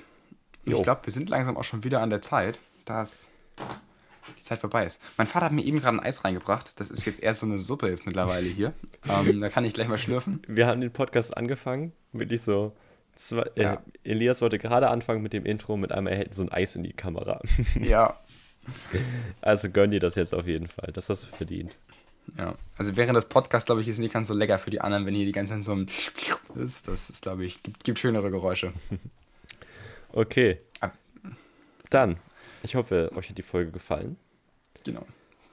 [0.66, 0.78] Jo.
[0.78, 3.30] ich glaube, wir sind langsam auch schon wieder an der Zeit, dass
[4.38, 5.02] die Zeit vorbei ist.
[5.18, 6.80] Mein Vater hat mir eben gerade ein Eis reingebracht.
[6.80, 8.74] Das ist jetzt erst so eine Suppe jetzt mittlerweile hier.
[9.10, 10.42] ähm, da kann ich gleich mal schlürfen.
[10.48, 12.76] Wir haben den Podcast angefangen, wirklich so.
[13.16, 13.76] Zwei, Ja.
[14.04, 16.76] äh, Elias wollte gerade anfangen mit dem Intro, mit einmal er hält so ein Eis
[16.76, 17.40] in die Kamera.
[17.82, 18.20] Ja.
[19.42, 20.92] Also gönn dir das jetzt auf jeden Fall.
[20.92, 21.78] Das hast du verdient.
[22.38, 22.56] Ja.
[22.80, 25.14] Also während des Podcasts, glaube ich, ist nicht ganz so lecker für die anderen, wenn
[25.14, 25.88] hier die ganze Zeit so ein
[26.56, 26.88] ist.
[26.88, 28.74] Das ist, glaube ich, gibt, gibt schönere Geräusche.
[30.18, 30.60] Okay.
[31.90, 32.18] Dann,
[32.66, 34.18] ich hoffe, euch hat die Folge gefallen.
[34.84, 35.06] Genau.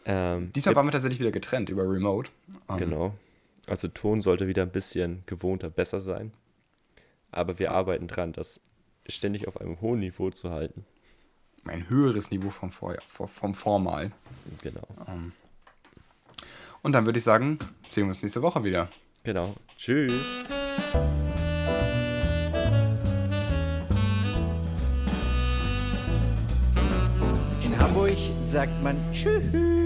[0.05, 2.31] Ähm, Diesmal waren wir tatsächlich wieder getrennt über Remote.
[2.68, 3.14] Ähm, Genau.
[3.66, 6.33] Also Ton sollte wieder ein bisschen gewohnter besser sein.
[7.31, 8.61] Aber wir arbeiten dran, das
[9.09, 10.85] ständig auf einem hohen Niveau zu halten.
[11.64, 14.11] Ein höheres Niveau vom, Vor vom, Vormal.
[14.62, 14.87] Genau.
[15.07, 15.33] Ähm.
[16.83, 18.88] Und dann würde ich sagen, sehen wir uns nächste Woche wieder.
[19.22, 19.55] Genau.
[19.79, 20.44] Tschüss.
[28.53, 29.82] Sagt man Tschüss.